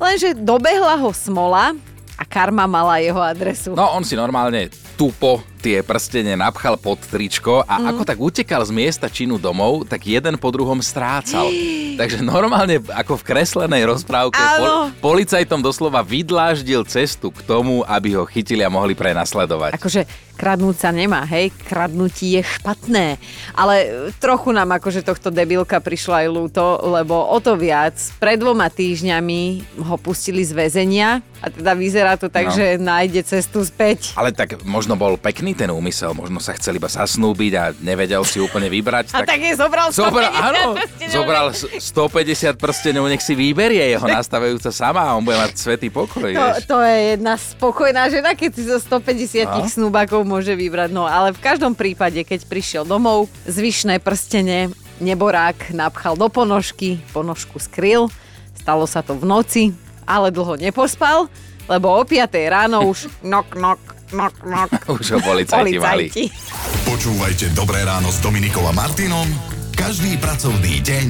Lenže 0.00 0.40
dobehla 0.40 0.96
ho 1.04 1.12
smola 1.12 1.76
a 2.16 2.22
karma 2.30 2.70
mala 2.70 3.02
jeho 3.02 3.18
adresu. 3.18 3.74
No, 3.74 3.90
on 3.90 4.06
si 4.06 4.14
normálne 4.14 4.70
tupo 4.94 5.42
tie 5.60 5.84
prstene 5.84 6.38
napchal 6.40 6.80
pod 6.80 6.96
tričko 7.04 7.60
a 7.68 7.76
mm. 7.76 7.86
ako 7.92 8.02
tak 8.08 8.18
utekal 8.18 8.64
z 8.64 8.72
miesta 8.72 9.12
činu 9.12 9.36
domov, 9.36 9.84
tak 9.84 10.08
jeden 10.08 10.40
po 10.40 10.48
druhom 10.48 10.80
strácal. 10.80 11.52
Takže 12.00 12.24
normálne 12.24 12.80
ako 12.88 13.20
v 13.20 13.26
kreslenej 13.28 13.84
rozprávke 13.84 14.40
pol, 14.40 14.88
policajtom 15.04 15.60
doslova 15.60 16.00
vydláždil 16.00 16.88
cestu 16.88 17.28
k 17.28 17.44
tomu, 17.44 17.84
aby 17.84 18.16
ho 18.16 18.24
chytili 18.24 18.64
a 18.64 18.72
mohli 18.72 18.96
prenasledovať. 18.96 19.76
Akože 19.76 20.08
kradnúť 20.40 20.76
sa 20.80 20.88
nemá, 20.88 21.28
hej, 21.28 21.52
kradnutí 21.68 22.40
je 22.40 22.42
špatné. 22.56 23.20
Ale 23.52 24.08
trochu 24.16 24.56
nám 24.56 24.80
akože 24.80 25.04
tohto 25.04 25.28
debilka 25.28 25.76
prišlo 25.84 26.16
aj 26.16 26.26
ľúto, 26.32 26.64
lebo 26.88 27.12
o 27.20 27.36
to 27.44 27.60
viac, 27.60 28.00
pred 28.16 28.40
dvoma 28.40 28.72
týždňami 28.72 29.40
ho 29.84 29.96
pustili 30.00 30.40
z 30.40 30.56
väzenia 30.56 31.20
a 31.44 31.46
teda 31.52 31.76
vyzerá 31.76 32.16
to 32.20 32.28
tak, 32.28 32.52
no. 32.52 32.84
nájde 32.84 33.24
cestu 33.24 33.64
späť. 33.64 34.12
Ale 34.12 34.36
tak 34.36 34.60
možno 34.68 34.92
bol 34.92 35.16
pekný 35.16 35.56
ten 35.56 35.72
úmysel, 35.72 36.12
možno 36.12 36.36
sa 36.36 36.52
chcel 36.52 36.76
iba 36.76 36.92
zasnúbiť 36.92 37.52
a 37.56 37.64
nevedel 37.80 38.20
si 38.28 38.36
úplne 38.36 38.68
vybrať. 38.68 39.16
A 39.16 39.24
tak, 39.24 39.32
tak 39.32 39.40
je 39.40 39.56
zobral 39.56 39.88
150 39.88 40.04
zobral, 40.04 40.30
áno, 40.36 40.62
prstenov. 40.76 41.14
zobral 41.16 41.46
150 41.80 42.60
prstenov, 42.60 43.04
nech 43.08 43.24
si 43.24 43.32
vyberie 43.32 43.80
jeho 43.96 44.04
nastavujúca 44.04 44.68
sama 44.68 45.08
a 45.08 45.16
on 45.16 45.24
bude 45.24 45.40
mať 45.40 45.56
svetý 45.56 45.88
pokoj. 45.88 46.28
To, 46.28 46.76
to 46.76 46.78
je 46.84 47.16
jedna 47.16 47.40
spokojná 47.40 48.12
žena, 48.12 48.36
keď 48.36 48.50
si 48.52 48.62
zo 48.68 48.76
150 48.76 49.48
no? 49.48 49.64
snúbakov 49.64 50.20
môže 50.28 50.52
vybrať. 50.52 50.92
No 50.92 51.08
ale 51.08 51.32
v 51.32 51.40
každom 51.40 51.72
prípade, 51.72 52.20
keď 52.20 52.44
prišiel 52.44 52.84
domov, 52.84 53.32
zvyšné 53.48 53.96
prstene 54.04 54.68
neborák 55.00 55.72
napchal 55.72 56.20
do 56.20 56.28
ponožky, 56.28 57.00
ponožku 57.16 57.56
skryl, 57.56 58.12
stalo 58.52 58.84
sa 58.84 59.00
to 59.00 59.16
v 59.16 59.24
noci, 59.24 59.64
ale 60.04 60.28
dlho 60.28 60.60
nepospal, 60.60 61.32
lebo 61.70 61.86
o 61.94 62.02
5 62.02 62.34
ráno 62.50 62.82
už 62.90 63.06
nok, 63.22 63.54
nok, 63.54 63.80
nok, 64.10 64.34
nok. 64.42 64.70
Už 64.98 65.06
ho 65.14 65.18
policajti, 65.22 65.78
policajti. 65.78 66.24
mali. 66.26 66.84
Počúvajte 66.90 67.54
Dobré 67.54 67.86
ráno 67.86 68.10
s 68.10 68.18
Dominikom 68.18 68.66
a 68.66 68.74
Martinom 68.74 69.30
každý 69.78 70.18
pracovný 70.20 70.82
deň 70.82 71.06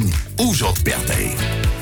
už 0.46 0.56
od 0.68 0.76
5. 0.84 1.79